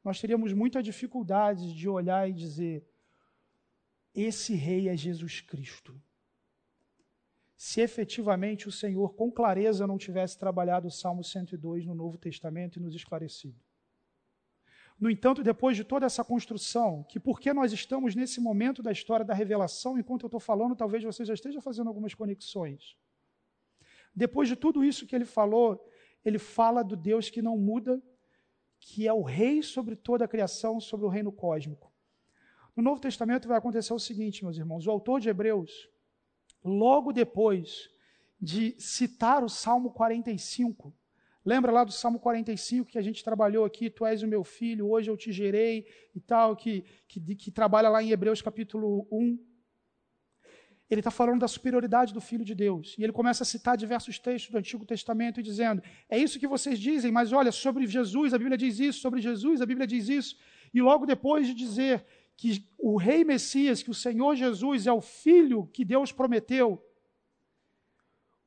[0.03, 2.83] Nós teríamos muita dificuldade de olhar e dizer:
[4.15, 5.93] esse rei é Jesus Cristo
[7.55, 12.79] se efetivamente o Senhor com clareza não tivesse trabalhado o Salmo 102 no Novo Testamento
[12.79, 13.61] e nos esclarecido.
[15.01, 19.25] No entanto, depois de toda essa construção, que porque nós estamos nesse momento da história
[19.25, 22.95] da revelação, enquanto eu estou falando, talvez você já esteja fazendo algumas conexões.
[24.15, 25.83] Depois de tudo isso que ele falou,
[26.23, 27.99] ele fala do Deus que não muda,
[28.79, 31.91] que é o rei sobre toda a criação, sobre o reino cósmico.
[32.75, 35.89] No Novo Testamento vai acontecer o seguinte, meus irmãos: o autor de Hebreus,
[36.63, 37.89] logo depois
[38.39, 40.93] de citar o Salmo 45.
[41.43, 44.89] Lembra lá do Salmo 45 que a gente trabalhou aqui, Tu és o meu filho,
[44.89, 49.39] hoje eu te gerei e tal, que, que, que trabalha lá em Hebreus capítulo 1.
[50.89, 52.95] ele está falando da superioridade do Filho de Deus.
[52.95, 56.47] E ele começa a citar diversos textos do Antigo Testamento e dizendo: é isso que
[56.47, 60.09] vocês dizem, mas olha, sobre Jesus, a Bíblia diz isso, sobre Jesus, a Bíblia diz
[60.09, 60.37] isso.
[60.71, 62.05] E logo depois de dizer
[62.37, 66.83] que o Rei Messias, que o Senhor Jesus é o Filho que Deus prometeu,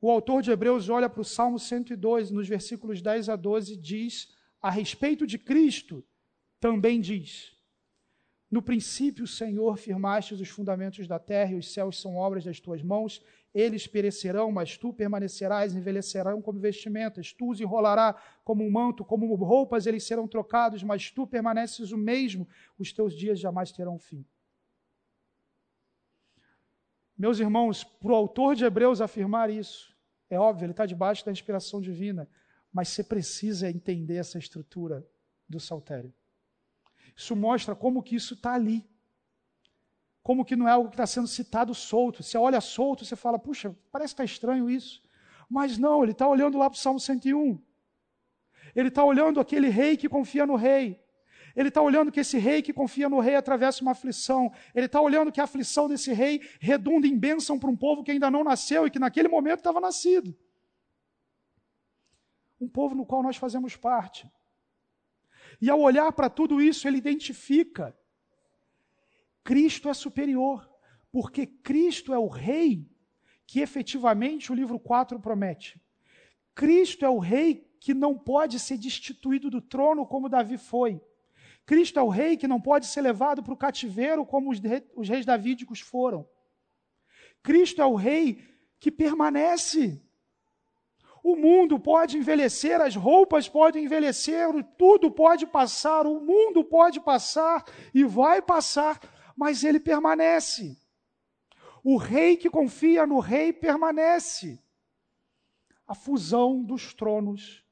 [0.05, 4.33] o autor de Hebreus olha para o Salmo 102, nos versículos 10 a 12, diz
[4.61, 6.03] a respeito de Cristo,
[6.59, 7.55] também diz:
[8.49, 12.83] no princípio, Senhor, firmastes os fundamentos da terra e os céus são obras das tuas
[12.83, 13.21] mãos.
[13.53, 17.33] Eles perecerão, mas tu permanecerás, envelhecerão como vestimentas.
[17.33, 21.97] Tu os enrolará como um manto, como roupas, eles serão trocados, mas tu permaneces o
[21.97, 22.47] mesmo.
[22.77, 24.23] Os teus dias jamais terão fim.
[27.17, 29.94] Meus irmãos, para o autor de Hebreus afirmar isso,
[30.29, 32.27] é óbvio, ele está debaixo da inspiração divina,
[32.71, 35.05] mas você precisa entender essa estrutura
[35.47, 36.13] do saltério.
[37.15, 38.87] Isso mostra como que isso está ali.
[40.21, 42.23] Como que não é algo que está sendo citado solto.
[42.23, 45.01] Você olha solto, você fala, puxa, parece que está estranho isso.
[45.47, 47.61] Mas não, ele está olhando lá para o Salmo 101.
[48.75, 50.99] Ele está olhando aquele rei que confia no rei.
[51.55, 54.51] Ele está olhando que esse rei que confia no rei atravessa uma aflição.
[54.73, 58.11] Ele está olhando que a aflição desse rei redunda em bênção para um povo que
[58.11, 60.37] ainda não nasceu e que naquele momento estava nascido.
[62.59, 64.29] Um povo no qual nós fazemos parte.
[65.61, 67.97] E ao olhar para tudo isso, ele identifica:
[69.43, 70.69] Cristo é superior,
[71.11, 72.89] porque Cristo é o Rei
[73.47, 75.79] que efetivamente o livro 4 promete.
[76.53, 80.99] Cristo é o Rei que não pode ser destituído do trono como Davi foi.
[81.65, 84.59] Cristo é o Rei que não pode ser levado para o cativeiro como os,
[84.95, 86.27] os reis davídicos foram.
[87.41, 88.43] Cristo é o Rei
[88.79, 90.05] que permanece
[91.27, 94.47] o mundo pode envelhecer, as roupas podem envelhecer,
[94.77, 98.99] tudo pode passar, o mundo pode passar e vai passar,
[99.35, 100.79] mas ele permanece.
[101.83, 104.63] O rei que confia no rei permanece.
[105.87, 107.65] A fusão dos tronos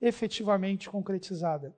[0.00, 1.76] efetivamente concretizada.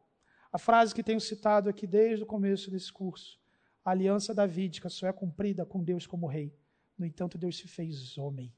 [0.52, 3.38] A frase que tenho citado aqui desde o começo desse curso:
[3.84, 6.54] a aliança davídica só é cumprida com Deus como rei.
[6.98, 8.52] No entanto, Deus se fez homem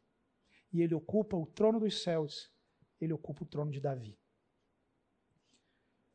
[0.72, 2.50] e ele ocupa o trono dos céus,
[3.00, 4.18] ele ocupa o trono de Davi.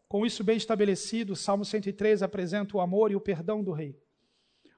[0.08, 4.02] Com isso bem estabelecido, o Salmo 103 apresenta o amor e o perdão do rei.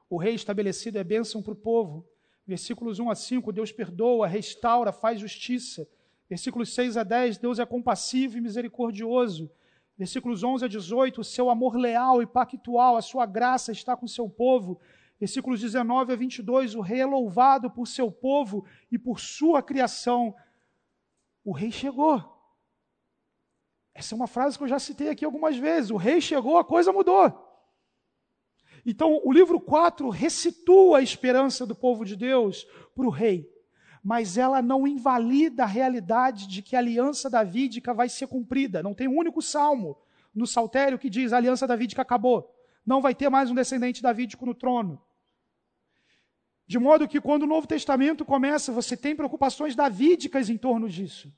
[0.10, 2.08] O rei estabelecido é bênção para o povo.
[2.46, 5.88] Versículos 1 a 5, Deus perdoa, restaura, faz justiça.
[6.28, 9.52] Versículos 6 a 10, Deus é compassivo e misericordioso.
[10.00, 14.06] Versículos 11 a 18, o seu amor leal e pactual, a sua graça está com
[14.06, 14.80] o seu povo.
[15.20, 20.34] Versículos 19 a 22, o rei é louvado por seu povo e por sua criação.
[21.44, 22.24] O rei chegou.
[23.94, 25.92] Essa é uma frase que eu já citei aqui algumas vezes.
[25.92, 27.38] O rei chegou, a coisa mudou.
[28.86, 33.52] Então, o livro 4 recitua a esperança do povo de Deus para o rei,
[34.04, 38.82] mas ela não invalida a realidade de que a aliança davídica vai ser cumprida.
[38.82, 39.98] Não tem um único salmo
[40.34, 42.54] no saltério que diz a aliança davídica acabou.
[42.86, 45.02] Não vai ter mais um descendente davídico no trono.
[46.66, 51.34] De modo que quando o Novo Testamento começa, você tem preocupações davídicas em torno disso.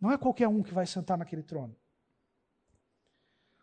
[0.00, 1.76] Não é qualquer um que vai sentar naquele trono.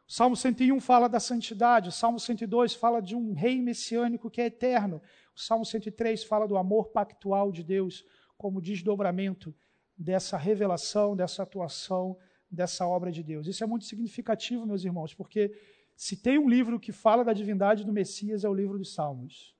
[0.07, 4.39] O Salmo 101 fala da santidade, o Salmo 102 fala de um rei messiânico que
[4.39, 5.01] é eterno,
[5.35, 8.05] o Salmo 103 fala do amor pactual de Deus
[8.37, 9.53] como desdobramento
[9.97, 12.17] dessa revelação, dessa atuação,
[12.49, 13.47] dessa obra de Deus.
[13.47, 15.51] Isso é muito significativo, meus irmãos, porque
[15.93, 19.57] se tem um livro que fala da divindade do Messias, é o livro dos Salmos.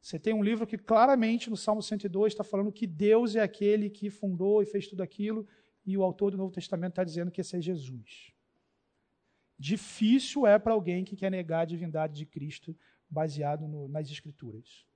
[0.00, 3.88] Você tem um livro que claramente no Salmo 102 está falando que Deus é aquele
[3.88, 5.46] que fundou e fez tudo aquilo,
[5.86, 8.36] e o autor do Novo Testamento está dizendo que esse é Jesus.
[9.58, 12.76] Difícil é para alguém que quer negar a divindade de Cristo
[13.10, 14.86] baseado no, nas Escrituras.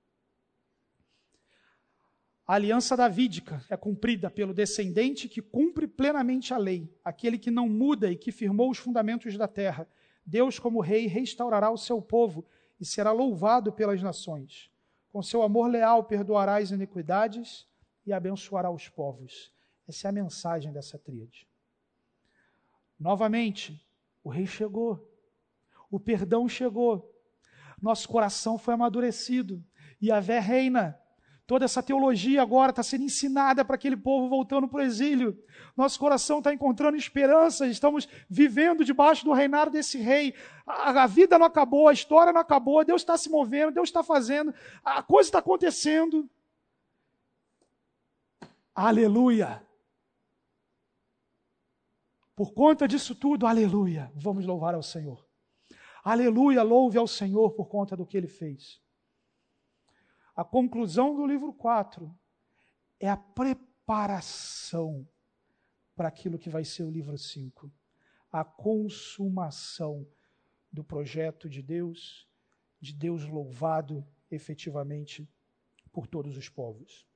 [2.46, 7.68] A aliança davídica é cumprida pelo descendente que cumpre plenamente a lei, aquele que não
[7.68, 9.88] muda e que firmou os fundamentos da terra.
[10.24, 12.44] Deus, como rei, restaurará o seu povo
[12.80, 14.70] e será louvado pelas nações.
[15.12, 17.66] Com seu amor leal perdoará as iniquidades
[18.04, 19.52] e abençoará os povos.
[19.86, 21.46] Essa é a mensagem dessa tríade.
[22.98, 23.80] Novamente,
[24.22, 25.08] o rei chegou.
[25.90, 27.10] O perdão chegou.
[27.80, 29.62] Nosso coração foi amadurecido.
[30.00, 30.98] E a vé reina.
[31.44, 35.36] Toda essa teologia agora está sendo ensinada para aquele povo voltando para o exílio.
[35.76, 40.34] Nosso coração está encontrando esperança, estamos vivendo debaixo do reinado desse rei.
[40.66, 44.02] A, a vida não acabou, a história não acabou, Deus está se movendo, Deus está
[44.02, 44.54] fazendo,
[44.84, 46.30] a coisa está acontecendo.
[48.74, 49.62] Aleluia!
[52.42, 55.24] Por conta disso tudo, aleluia, vamos louvar ao Senhor.
[56.02, 58.82] Aleluia, louve ao Senhor por conta do que ele fez.
[60.34, 62.12] A conclusão do livro 4
[62.98, 65.08] é a preparação
[65.94, 67.72] para aquilo que vai ser o livro 5.
[68.32, 70.04] A consumação
[70.72, 72.28] do projeto de Deus,
[72.80, 75.30] de Deus louvado efetivamente
[75.92, 77.06] por todos os povos.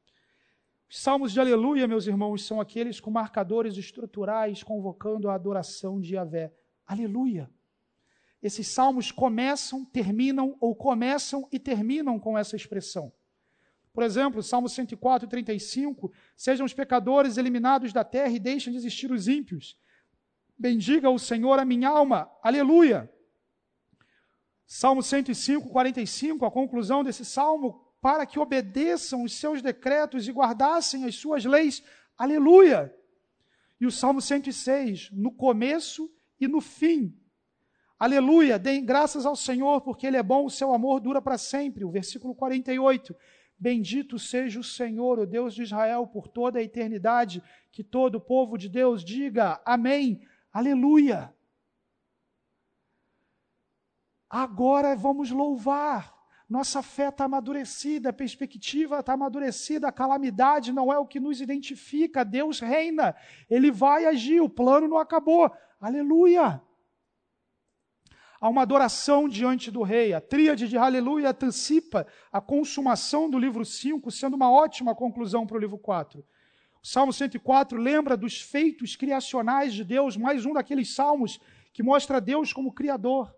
[0.89, 6.15] Os salmos de aleluia, meus irmãos, são aqueles com marcadores estruturais convocando a adoração de
[6.15, 6.53] Yahvé.
[6.87, 7.51] Aleluia!
[8.41, 13.13] Esses salmos começam, terminam ou começam e terminam com essa expressão.
[13.93, 19.11] Por exemplo, Salmo 104, 35, sejam os pecadores eliminados da terra e deixem de existir
[19.11, 19.77] os ímpios.
[20.57, 22.31] Bendiga o Senhor a minha alma.
[22.43, 23.11] Aleluia!
[24.67, 31.05] Salmo 105, 45, a conclusão desse salmo, para que obedeçam os seus decretos e guardassem
[31.07, 31.83] as suas leis.
[32.17, 32.95] Aleluia!
[33.81, 36.09] E o Salmo 106, no começo
[36.41, 37.13] e no fim.
[37.99, 38.61] Aleluia!
[38.61, 41.85] Deem graças ao Senhor, porque Ele é bom, o seu amor dura para sempre.
[41.85, 43.13] O versículo 48.
[43.59, 47.43] Bendito seja o Senhor, o Deus de Israel, por toda a eternidade.
[47.73, 50.21] Que todo o povo de Deus diga amém.
[50.53, 51.35] Aleluia!
[54.31, 56.16] Agora vamos louvar.
[56.49, 61.41] Nossa fé está amadurecida, a perspectiva está amadurecida, a calamidade não é o que nos
[61.41, 62.25] identifica.
[62.25, 63.17] Deus reina,
[63.51, 65.51] Ele vai agir, o plano não acabou.
[65.81, 66.63] Aleluia!
[68.41, 70.13] Há uma adoração diante do rei.
[70.13, 75.57] A tríade de aleluia antecipa a consumação do livro 5, sendo uma ótima conclusão para
[75.57, 76.21] o livro 4.
[76.21, 81.41] O Salmo 104 lembra dos feitos criacionais de Deus, mais um daqueles salmos
[81.73, 83.35] que mostra Deus como Criador.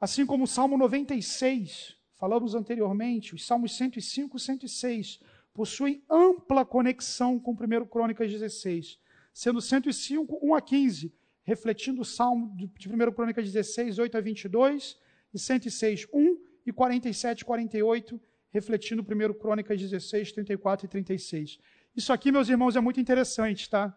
[0.00, 5.20] Assim como o Salmo 96, falamos anteriormente, os Salmos 105 e 106
[5.52, 8.98] possuem ampla conexão com 1 Crônicas 16,
[9.34, 14.96] sendo 105, 1 a 15, refletindo o Salmo de 1 Crônicas 16, 8 a 22,
[15.34, 18.18] e 106, 1 e 47, 48,
[18.50, 21.58] refletindo 1 Crônicas 16, 34 e 36.
[21.94, 23.94] Isso aqui, meus irmãos, é muito interessante, tá?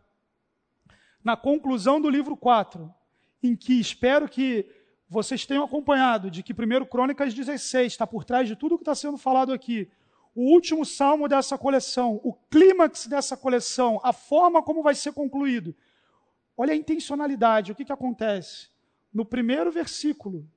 [1.23, 2.93] Na conclusão do livro 4,
[3.41, 4.69] em que espero que
[5.13, 8.95] vocês tenham acompanhado de que 1 Crônicas 16 está por trás de tudo que está
[8.95, 9.87] sendo falado aqui.
[10.33, 15.75] O último salmo dessa coleção, o clímax dessa coleção, a forma como vai ser concluído.
[16.57, 18.69] Olha a intencionalidade, o que, que acontece?
[19.13, 20.49] No primeiro versículo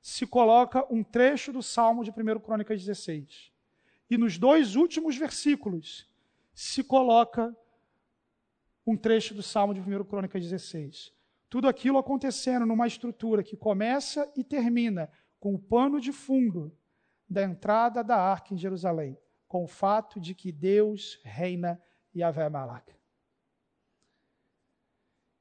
[0.00, 3.52] se coloca um trecho do salmo de 1 Crônicas 16.
[4.08, 6.08] E nos dois últimos versículos
[6.54, 7.54] se coloca
[8.86, 11.12] um trecho do salmo de 1 Crônicas 16.
[11.50, 16.72] Tudo aquilo acontecendo numa estrutura que começa e termina com o pano de fundo
[17.28, 21.82] da entrada da arca em Jerusalém, com o fato de que Deus reina
[22.14, 22.94] e Yahvé Malak.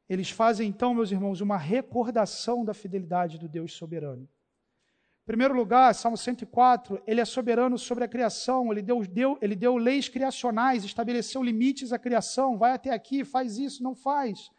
[0.09, 4.23] Eles fazem então, meus irmãos, uma recordação da fidelidade do Deus soberano.
[4.23, 9.55] Em primeiro lugar, Salmo 104, ele é soberano sobre a criação, ele deu, deu, ele
[9.55, 14.49] deu leis criacionais, estabeleceu limites à criação, vai até aqui, faz isso, não faz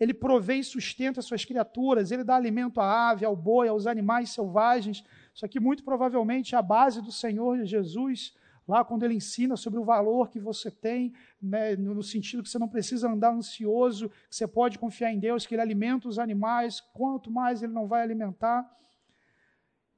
[0.00, 4.30] ele provê e sustenta suas criaturas, ele dá alimento à ave, ao boi, aos animais
[4.30, 5.04] selvagens.
[5.34, 8.34] Isso aqui, muito provavelmente, é a base do Senhor Jesus,
[8.66, 12.58] lá quando ele ensina sobre o valor que você tem, né, no sentido que você
[12.58, 16.80] não precisa andar ansioso, que você pode confiar em Deus, que ele alimenta os animais,
[16.80, 18.66] quanto mais ele não vai alimentar.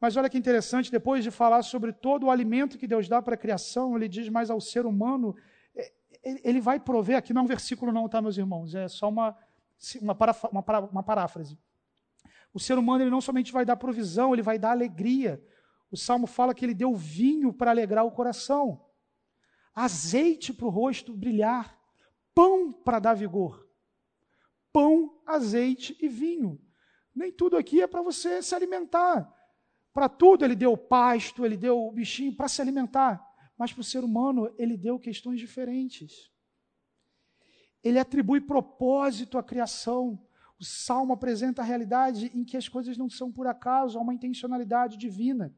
[0.00, 3.34] Mas olha que interessante, depois de falar sobre todo o alimento que Deus dá para
[3.34, 5.36] a criação, ele diz mais ao ser humano,
[5.76, 5.92] é,
[6.42, 9.36] ele vai prover, aqui não é um versículo não, tá, meus irmãos, é só uma,
[10.00, 10.16] uma,
[10.50, 11.58] uma, uma paráfrase.
[12.54, 15.42] O ser humano ele não somente vai dar provisão, ele vai dar alegria.
[15.90, 18.84] O salmo fala que ele deu vinho para alegrar o coração,
[19.74, 21.78] azeite para o rosto brilhar,
[22.34, 23.68] pão para dar vigor.
[24.72, 26.60] Pão, azeite e vinho.
[27.14, 29.30] Nem tudo aqui é para você se alimentar.
[29.92, 33.22] Para tudo ele deu pasto, ele deu bichinho para se alimentar.
[33.58, 36.31] Mas para o ser humano ele deu questões diferentes
[37.82, 40.18] ele atribui propósito à criação.
[40.58, 44.14] O salmo apresenta a realidade em que as coisas não são por acaso, há uma
[44.14, 45.52] intencionalidade divina.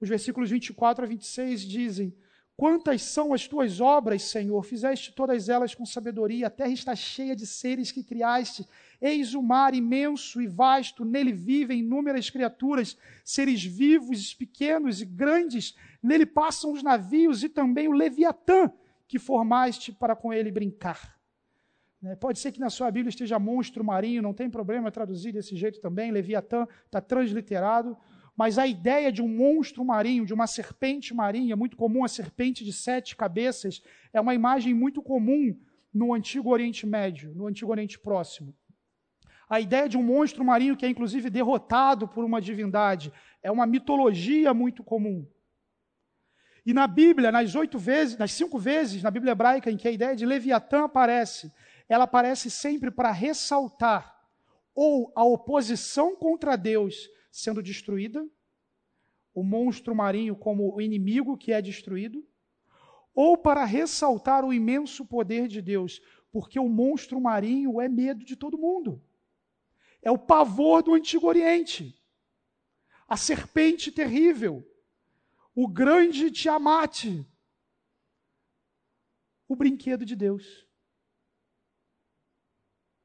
[0.00, 2.14] Os versículos 24 a 26 dizem:
[2.56, 4.62] Quantas são as tuas obras, Senhor?
[4.64, 8.66] Fizeste todas elas com sabedoria, a terra está cheia de seres que criaste.
[9.00, 15.76] Eis o mar imenso e vasto, nele vivem inúmeras criaturas, seres vivos, pequenos e grandes,
[16.02, 18.70] nele passam os navios e também o Leviatã,
[19.06, 21.17] que formaste para com ele brincar.
[22.00, 22.14] Né?
[22.16, 25.80] Pode ser que na sua Bíblia esteja monstro marinho, não tem problema traduzir desse jeito
[25.80, 26.10] também.
[26.10, 27.96] Leviatã está transliterado.
[28.36, 32.64] Mas a ideia de um monstro marinho, de uma serpente marinha, muito comum, a serpente
[32.64, 35.58] de sete cabeças, é uma imagem muito comum
[35.92, 38.54] no Antigo Oriente Médio, no Antigo Oriente Próximo.
[39.50, 43.12] A ideia de um monstro marinho que é inclusive derrotado por uma divindade
[43.42, 45.26] é uma mitologia muito comum.
[46.64, 49.90] E na Bíblia, nas oito vezes, nas cinco vezes na Bíblia hebraica em que a
[49.90, 51.50] ideia de Leviatã aparece,
[51.88, 54.18] ela aparece sempre para ressaltar
[54.74, 58.28] ou a oposição contra Deus sendo destruída,
[59.34, 62.26] o monstro marinho como o inimigo que é destruído,
[63.14, 66.00] ou para ressaltar o imenso poder de Deus,
[66.30, 69.02] porque o monstro marinho é medo de todo mundo.
[70.02, 72.00] É o pavor do Antigo Oriente.
[73.08, 74.64] A serpente terrível,
[75.54, 77.06] o grande Tiamat,
[79.48, 80.67] o brinquedo de Deus.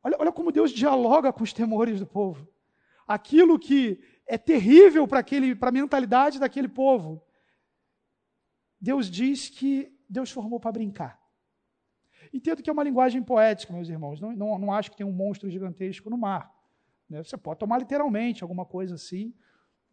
[0.04, 2.48] Olha, olha como Deus dialoga com os temores do povo.
[3.08, 5.24] Aquilo que é terrível para
[5.62, 7.24] a mentalidade daquele povo.
[8.80, 11.22] Deus diz que Deus formou para brincar.
[12.34, 14.20] Entendo que é uma linguagem poética, meus irmãos.
[14.20, 16.54] Não, não, não acho que tem um monstro gigantesco no mar.
[17.10, 17.24] Né?
[17.24, 19.34] Você pode tomar literalmente alguma coisa assim,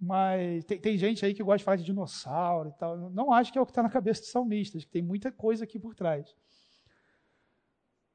[0.00, 3.10] mas tem, tem, gente aí que gosta de falar de dinossauro e tal.
[3.10, 5.64] Não acho que é o que está na cabeça dos salmistas, que tem muita coisa
[5.64, 6.34] aqui por trás.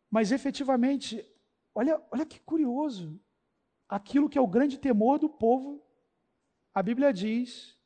[0.09, 1.23] Mas efetivamente,
[1.75, 3.19] olha, olha que curioso.
[3.87, 5.85] Aquilo que é o grande temor do povo,
[6.73, 7.77] a Bíblia diz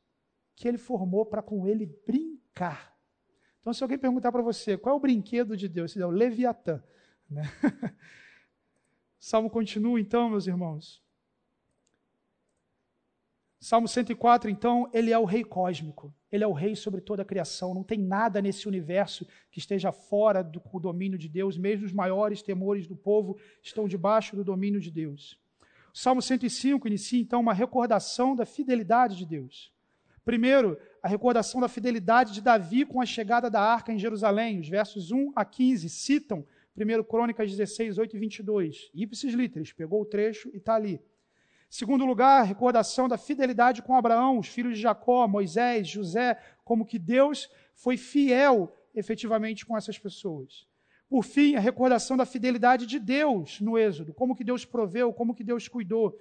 [0.55, 2.97] que ele formou para com ele brincar.
[3.59, 6.07] Então, se alguém perguntar para você qual é o brinquedo de Deus, você diz, é
[6.07, 6.81] o Leviatã.
[7.29, 7.43] Né?
[9.19, 11.03] Salmo continua então, meus irmãos.
[13.59, 16.13] Salmo 104, então, ele é o rei cósmico.
[16.31, 17.73] Ele é o rei sobre toda a criação.
[17.73, 21.57] Não tem nada nesse universo que esteja fora do domínio de Deus.
[21.57, 25.37] Mesmo os maiores temores do povo estão debaixo do domínio de Deus.
[25.93, 29.73] O Salmo 105 inicia, então, uma recordação da fidelidade de Deus.
[30.23, 34.61] Primeiro, a recordação da fidelidade de Davi com a chegada da arca em Jerusalém.
[34.61, 36.45] Os versos 1 a 15 citam
[36.77, 38.91] 1 Crônicas 16, 8 e 22.
[38.93, 41.01] Ipsis literis, pegou o trecho e está ali.
[41.69, 46.97] Segundo lugar, recordação da fidelidade com Abraão, os filhos de Jacó, Moisés, José, como que
[46.97, 50.67] Deus foi fiel efetivamente com essas pessoas.
[51.07, 55.35] Por fim, a recordação da fidelidade de Deus no Êxodo, como que Deus proveu, como
[55.35, 56.17] que Deus cuidou.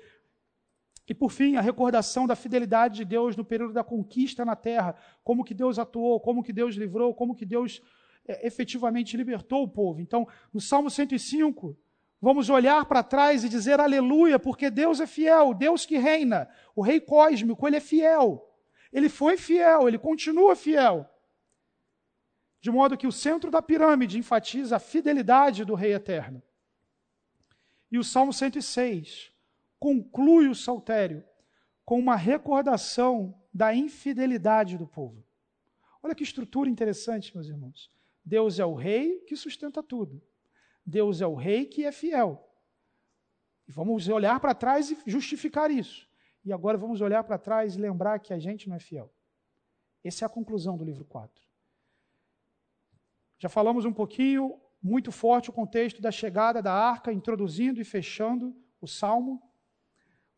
[1.08, 4.94] E por fim, a recordação da fidelidade de Deus no período da conquista na terra,
[5.24, 7.80] como que Deus atuou, como que Deus livrou, como que Deus
[8.26, 10.00] é, efetivamente libertou o povo.
[10.02, 11.74] Então, no Salmo 105,
[12.20, 16.82] Vamos olhar para trás e dizer aleluia, porque Deus é fiel, Deus que reina, o
[16.82, 18.44] Rei cósmico, ele é fiel.
[18.92, 21.08] Ele foi fiel, ele continua fiel.
[22.60, 26.42] De modo que o centro da pirâmide enfatiza a fidelidade do Rei eterno.
[27.90, 29.32] E o Salmo 106
[29.78, 31.24] conclui o saltério
[31.84, 35.24] com uma recordação da infidelidade do povo.
[36.02, 37.90] Olha que estrutura interessante, meus irmãos.
[38.24, 40.20] Deus é o rei que sustenta tudo.
[40.88, 42.42] Deus é o rei que é fiel.
[43.68, 46.08] E vamos olhar para trás e justificar isso.
[46.42, 49.12] E agora vamos olhar para trás e lembrar que a gente não é fiel.
[50.02, 51.46] Essa é a conclusão do livro 4.
[53.38, 58.56] Já falamos um pouquinho, muito forte, o contexto da chegada da arca, introduzindo e fechando
[58.80, 59.42] o salmo.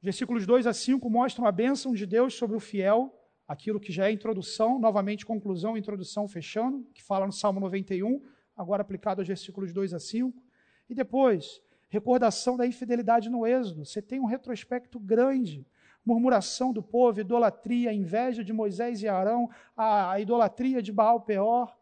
[0.03, 3.17] Versículos 2 a 5 mostram a bênção de Deus sobre o fiel,
[3.47, 8.21] aquilo que já é introdução, novamente conclusão, introdução, fechando, que fala no Salmo 91
[8.61, 10.43] agora aplicado aos versículos 2 a 5.
[10.89, 13.87] E depois, recordação da infidelidade no Êxodo.
[13.87, 15.67] Você tem um retrospecto grande.
[16.05, 21.75] Murmuração do povo, idolatria, inveja de Moisés e Arão, a, a idolatria de Baal Peor,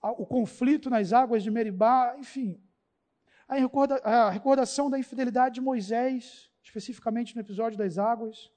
[0.00, 2.60] a, o conflito nas águas de Meribá, enfim.
[3.48, 8.50] A, recorda, a recordação da infidelidade de Moisés, especificamente no episódio das águas.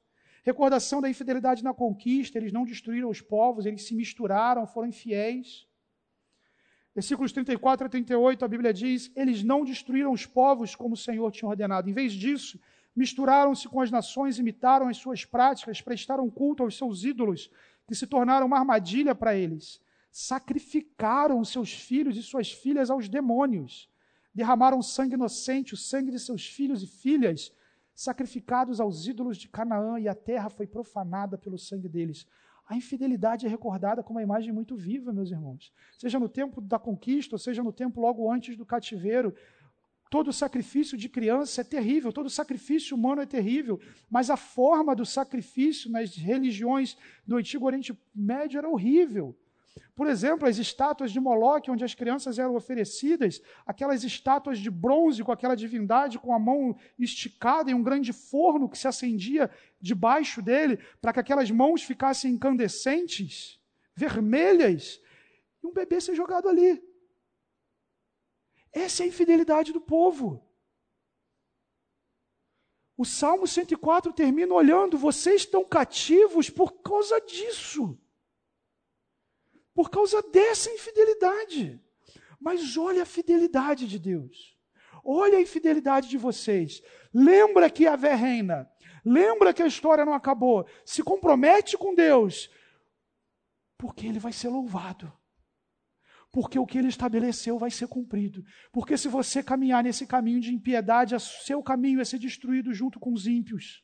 [0.44, 5.69] Recordação da infidelidade na conquista, eles não destruíram os povos, eles se misturaram, foram infiéis.
[6.94, 11.32] Versículos 34 a 38, a Bíblia diz: Eles não destruíram os povos como o Senhor
[11.32, 11.90] tinha ordenado.
[11.90, 12.60] Em vez disso,
[12.96, 17.52] misturaram-se com as nações, imitaram as suas práticas, prestaram culto aos seus ídolos,
[17.88, 19.82] que se tornaram uma armadilha para eles.
[20.12, 23.90] Sacrificaram seus filhos e suas filhas aos demônios.
[24.34, 27.54] Derramaram sangue inocente, o sangue de seus filhos e filhas,
[27.94, 32.26] sacrificados aos ídolos de Canaã, e a terra foi profanada pelo sangue deles.
[32.70, 35.74] A infidelidade é recordada como uma imagem muito viva, meus irmãos.
[35.98, 39.34] Seja no tempo da conquista, seja no tempo logo antes do cativeiro.
[40.08, 45.04] Todo sacrifício de criança é terrível, todo sacrifício humano é terrível, mas a forma do
[45.04, 49.36] sacrifício nas religiões do Antigo Oriente Médio era horrível.
[49.96, 55.24] Por exemplo, as estátuas de Moloque, onde as crianças eram oferecidas, aquelas estátuas de bronze
[55.24, 59.50] com aquela divindade com a mão esticada em um grande forno que se acendia
[59.80, 63.60] debaixo dele, para que aquelas mãos ficassem incandescentes,
[63.96, 65.02] vermelhas,
[65.64, 66.82] e um bebê ser jogado ali.
[68.72, 70.46] Essa é a infidelidade do povo.
[72.98, 77.98] O Salmo 104 termina olhando, vocês estão cativos por causa disso.
[79.80, 81.82] Por causa dessa infidelidade.
[82.38, 84.60] Mas olha a fidelidade de Deus.
[85.06, 86.82] Olha a infidelidade de vocês.
[87.14, 88.70] Lembra que a Vé reina.
[89.06, 90.68] Lembra que a história não acabou.
[90.84, 92.50] Se compromete com Deus.
[93.78, 95.10] Porque ele vai ser louvado.
[96.30, 98.44] Porque o que ele estabeleceu vai ser cumprido.
[98.74, 103.14] Porque se você caminhar nesse caminho de impiedade, seu caminho vai ser destruído junto com
[103.14, 103.82] os ímpios.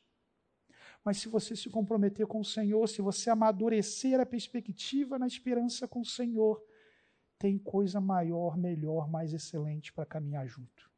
[1.06, 5.86] Mas se você se comprometer com o Senhor, se você amadurecer a perspectiva na esperança
[5.86, 6.60] com o Senhor,
[7.38, 10.90] tem coisa maior, melhor, mais excelente para caminhar junto.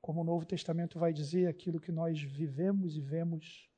[0.00, 3.68] Como o Novo Testamento vai dizer, aquilo que nós vivemos e vemos,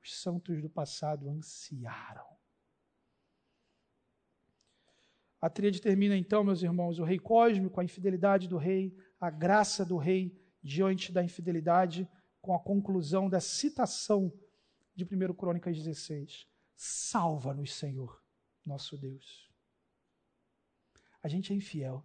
[0.00, 2.28] os santos do passado ansiaram.
[5.40, 9.84] A tríade termina então, meus irmãos, o rei cósmico, a infidelidade do rei, a graça
[9.84, 12.08] do rei diante da infidelidade,
[12.40, 14.32] com a conclusão da citação
[14.94, 16.46] de 1 Crônicas 16.
[16.76, 18.22] Salva-nos, Senhor,
[18.64, 19.50] nosso Deus.
[21.22, 22.04] A gente é infiel.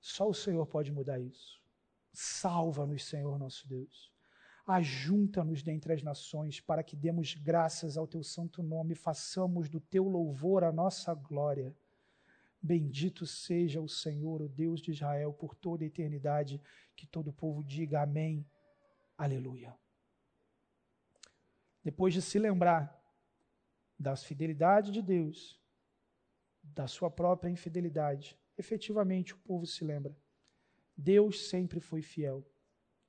[0.00, 1.60] Só o Senhor pode mudar isso.
[2.12, 4.12] Salva-nos, Senhor nosso Deus.
[4.66, 10.04] Ajunta-nos dentre as nações, para que demos graças ao teu santo nome façamos do teu
[10.04, 11.74] louvor a nossa glória.
[12.62, 16.62] Bendito seja o Senhor, o Deus de Israel, por toda a eternidade.
[16.96, 18.46] Que todo o povo diga amém.
[19.18, 19.76] Aleluia
[21.84, 22.98] depois de se lembrar
[23.98, 25.60] da fidelidade de Deus,
[26.62, 30.16] da sua própria infidelidade, efetivamente o povo se lembra.
[30.96, 32.42] Deus sempre foi fiel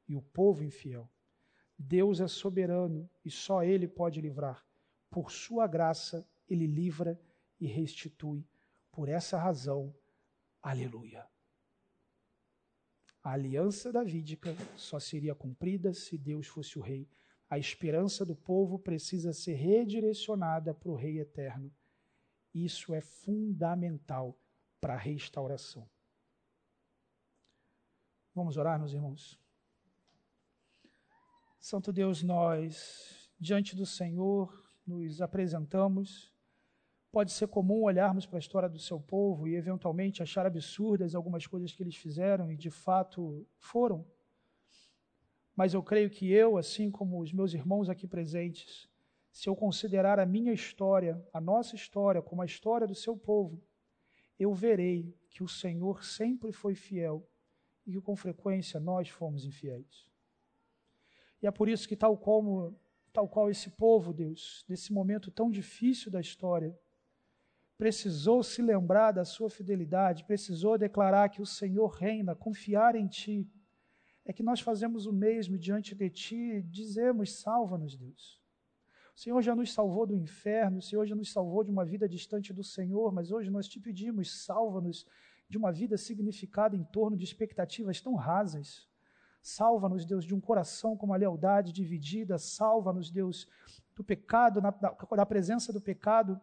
[0.08, 1.10] e o povo infiel.
[1.78, 4.66] Deus é soberano e só Ele pode livrar.
[5.10, 7.20] Por sua graça, Ele livra
[7.60, 8.46] e restitui.
[8.92, 9.96] Por essa razão,
[10.62, 11.26] aleluia.
[13.24, 17.10] A aliança davídica só seria cumprida se Deus fosse o rei
[17.56, 21.72] a esperança do povo precisa ser redirecionada para o Rei Eterno.
[22.54, 24.38] Isso é fundamental
[24.82, 25.90] para a restauração.
[28.34, 29.40] Vamos orar, meus irmãos?
[31.58, 34.54] Santo Deus, nós, diante do Senhor,
[34.86, 36.34] nos apresentamos.
[37.10, 41.48] Pode ser comum olharmos para a história do seu povo e, eventualmente, achar absurdas algumas
[41.48, 44.06] coisas que eles fizeram e, de fato, foram
[45.56, 48.90] mas eu creio que eu, assim como os meus irmãos aqui presentes,
[49.32, 53.62] se eu considerar a minha história, a nossa história, como a história do seu povo,
[54.40, 57.28] eu verei que o Senhor sempre foi fiel
[57.86, 60.10] e que com frequência nós fomos infiéis.
[61.42, 62.76] E é por isso que tal como
[63.14, 66.78] tal qual esse povo, Deus, nesse momento tão difícil da história,
[67.78, 73.50] precisou se lembrar da sua fidelidade, precisou declarar que o Senhor reina, confiar em ti,
[74.26, 78.42] é que nós fazemos o mesmo diante de Ti, dizemos: salva-nos, Deus.
[79.16, 82.10] O Senhor já nos salvou do inferno, o Senhor já nos salvou de uma vida
[82.10, 85.06] distante do Senhor, mas hoje nós te pedimos: salva-nos
[85.48, 88.90] de uma vida significada em torno de expectativas tão rasas.
[89.42, 92.36] Salva-nos, Deus, de um coração com uma lealdade dividida.
[92.40, 93.48] Salva-nos, Deus,
[93.96, 96.42] do pecado, na, da, da presença do pecado,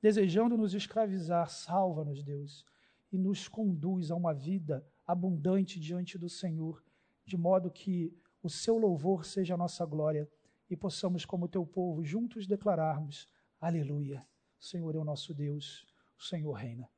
[0.00, 1.48] desejando nos escravizar.
[1.48, 2.66] Salva-nos, Deus,
[3.10, 6.82] e nos conduz a uma vida abundante diante do Senhor,
[7.24, 10.28] de modo que o seu louvor seja a nossa glória
[10.68, 13.28] e possamos, como teu povo, juntos declararmos:
[13.60, 14.26] Aleluia!
[14.58, 15.86] O Senhor é o nosso Deus,
[16.18, 16.88] o Senhor reina.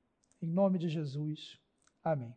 [0.41, 1.59] Em nome de Jesus,
[2.03, 2.37] amém.